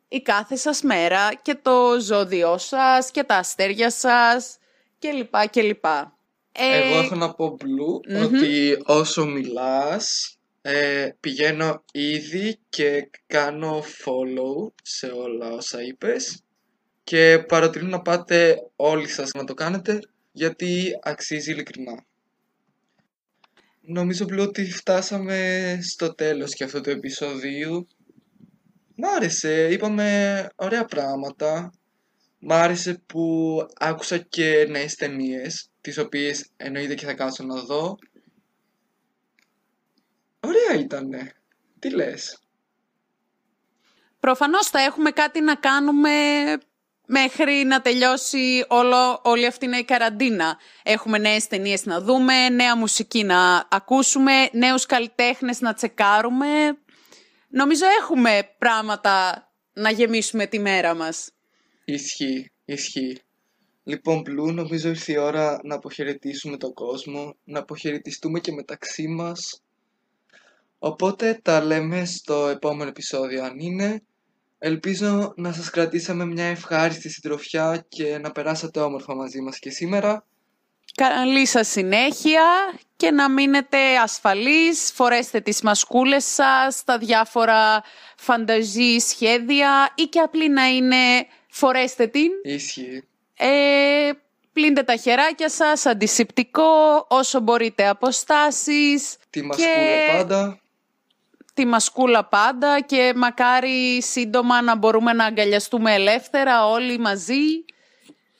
η 0.09 0.23
κάθε 0.23 0.57
σας 0.57 0.83
μέρα 0.83 1.35
και 1.43 1.55
το 1.63 2.01
ζώδιό 2.01 2.59
σας 2.59 3.11
και 3.11 3.23
τα 3.23 3.37
αστέρια 3.37 3.91
σας 3.91 4.59
και 4.99 5.11
λοιπά 5.11 5.47
και 5.47 5.63
λοιπά. 5.63 6.19
Ε, 6.53 6.79
Εγώ 6.79 6.99
έχω 6.99 7.15
να 7.15 7.35
πω 7.35 7.57
Blue 7.61 8.09
μμμ. 8.09 8.23
ότι 8.25 8.79
όσο 8.85 9.27
μιλάς 9.27 10.37
ε, 10.63 11.09
πηγαίνω 11.21 11.85
ήδη 11.93 12.59
και 12.69 13.11
κάνω 13.27 13.83
follow 14.05 14.73
σε 14.83 15.07
όλα 15.07 15.51
όσα 15.53 15.83
είπες 15.83 16.43
και 17.11 17.45
παροτρύνω 17.49 17.89
να 17.89 18.03
πάτε 18.03 18.57
όλοι 18.77 19.09
σας 19.09 19.31
να 19.31 19.45
το 19.45 19.55
κάνετε 19.55 19.99
γιατί 20.33 20.99
αξίζει 21.03 21.51
ειλικρινά. 21.51 22.05
Νομίζω 23.81 24.25
Blue 24.29 24.39
ότι 24.39 24.73
φτάσαμε 24.73 25.79
στο 25.83 26.15
τέλος 26.15 26.55
και 26.55 26.65
αυτού 26.65 26.81
του 26.81 26.91
επεισοδίου. 26.91 27.89
Μ' 28.95 29.05
άρεσε, 29.05 29.73
είπαμε 29.73 30.49
ωραία 30.57 30.85
πράγματα. 30.85 31.73
Μ' 32.39 32.53
άρεσε 32.53 33.03
που 33.07 33.57
άκουσα 33.79 34.19
και 34.19 34.67
νέες 34.69 34.95
ταινίες, 34.95 35.71
τις 35.81 35.99
οποίες 35.99 36.49
εννοείται 36.57 36.95
και 36.95 37.07
θα 37.07 37.15
κάτσω 37.15 37.45
να 37.45 37.63
δω. 37.63 37.97
Ωραία 40.41 40.81
ήτανε. 40.81 41.33
Τι 41.79 41.91
λες; 41.91 42.39
Προφανώς 44.21 44.67
θα 44.67 44.81
έχουμε 44.81 45.11
κάτι 45.11 45.41
να 45.41 45.55
κάνουμε 45.55 46.11
μέχρι 47.13 47.65
να 47.65 47.81
τελειώσει 47.81 48.65
όλο, 48.69 49.21
όλη 49.25 49.47
αυτή 49.47 49.79
η 49.79 49.85
καραντίνα. 49.85 50.59
Έχουμε 50.83 51.19
νέες 51.19 51.47
ταινίες 51.47 51.85
να 51.85 52.01
δούμε, 52.01 52.49
νέα 52.49 52.77
μουσική 52.77 53.25
να 53.25 53.67
ακούσουμε, 53.71 54.49
νέους 54.53 54.87
καλλιτέχνες 54.87 55.61
να 55.61 55.75
τσεκάρουμε. 55.75 56.47
Νομίζω 57.49 57.85
έχουμε 58.01 58.55
πράγματα 58.59 59.45
να 59.73 59.91
γεμίσουμε 59.91 60.47
τη 60.47 60.59
μέρα 60.59 60.95
μας. 60.95 61.31
Ισχύει, 61.85 62.53
ισχύει. 62.65 63.21
Λοιπόν, 63.85 64.21
Μπλου, 64.21 64.53
νομίζω 64.53 64.89
ήρθε 64.89 65.13
η 65.13 65.17
ώρα 65.17 65.61
να 65.63 65.75
αποχαιρετήσουμε 65.75 66.57
τον 66.57 66.75
κόσμο, 66.75 67.37
να 67.45 67.59
αποχαιρετιστούμε 67.59 68.41
και 68.41 68.53
μεταξύ 68.53 69.09
μας. 69.09 69.63
Οπότε 70.79 71.41
τα 71.43 71.65
λέμε 71.65 72.05
στο 72.05 72.49
επόμενο 72.49 72.89
επεισόδιο 72.89 73.45
αν 73.45 73.59
είναι. 73.59 74.03
Ελπίζω 74.63 75.33
να 75.37 75.53
σας 75.53 75.71
κρατήσαμε 75.71 76.25
μια 76.25 76.45
ευχάριστη 76.45 77.09
συντροφιά 77.09 77.85
και 77.89 78.19
να 78.19 78.33
περάσατε 78.33 78.81
όμορφα 78.81 79.15
μαζί 79.15 79.41
μας 79.41 79.59
και 79.59 79.71
σήμερα. 79.71 80.25
Καλή 80.95 81.47
σας 81.47 81.69
συνέχεια 81.69 82.43
και 82.97 83.11
να 83.11 83.31
μείνετε 83.31 83.79
ασφαλείς, 84.03 84.93
φορέστε 84.95 85.41
τις 85.41 85.63
μασκούλες 85.63 86.25
σας, 86.25 86.85
τα 86.85 86.99
διάφορα 86.99 87.83
φανταζή 88.17 88.99
σχέδια 88.99 89.93
ή 89.95 90.03
και 90.03 90.21
απλή 90.21 90.49
να 90.49 90.69
είναι 90.69 91.27
φορέστε 91.49 92.07
την. 92.07 92.31
Ισχύει. 92.43 93.05
Ε, 93.37 94.11
πλύντε 94.53 94.83
τα 94.83 94.97
χεράκια 94.97 95.49
σας, 95.49 95.87
αντισηπτικό, 95.87 97.07
όσο 97.09 97.41
μπορείτε 97.41 97.89
αποστάσεις. 97.89 99.17
Τη 99.31 99.43
μασκούλα 99.43 100.17
πάντα. 100.17 100.60
Τη 101.55 101.65
μασκούλα 101.67 102.25
πάντα 102.25 102.81
και 102.81 103.13
μακάρι 103.17 104.03
σύντομα 104.03 104.63
να 104.63 104.77
μπορούμε 104.77 105.13
να 105.13 105.25
αγκαλιαστούμε 105.25 105.95
ελεύθερα 105.95 106.67
όλοι 106.67 106.99
μαζί 106.99 107.65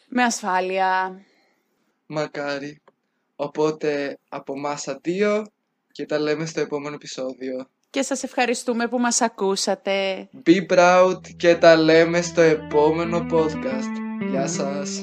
με 0.09 0.23
ασφάλεια. 0.23 1.21
Μακάρι. 2.07 2.83
Οπότε 3.37 4.19
από 4.29 4.59
μας 4.59 4.89
αντίο 4.89 5.47
και 5.93 6.07
τα 6.07 6.19
λέμε 6.19 6.47
στο 6.47 6.61
επόμενο 6.61 6.95
επεισόδιο. 6.95 7.69
Και 7.91 8.03
σας 8.03 8.23
ευχαριστούμε 8.23 8.89
που 8.89 8.99
μας 8.99 9.21
ακούσατε. 9.21 10.29
Be 10.47 10.73
proud 10.73 11.21
και 11.37 11.57
τα 11.57 11.77
λέμε 11.77 12.23
στο 12.23 12.41
επόμενο 12.41 13.27
podcast. 13.31 14.29
Γεια 14.31 14.47
σας. 14.47 15.03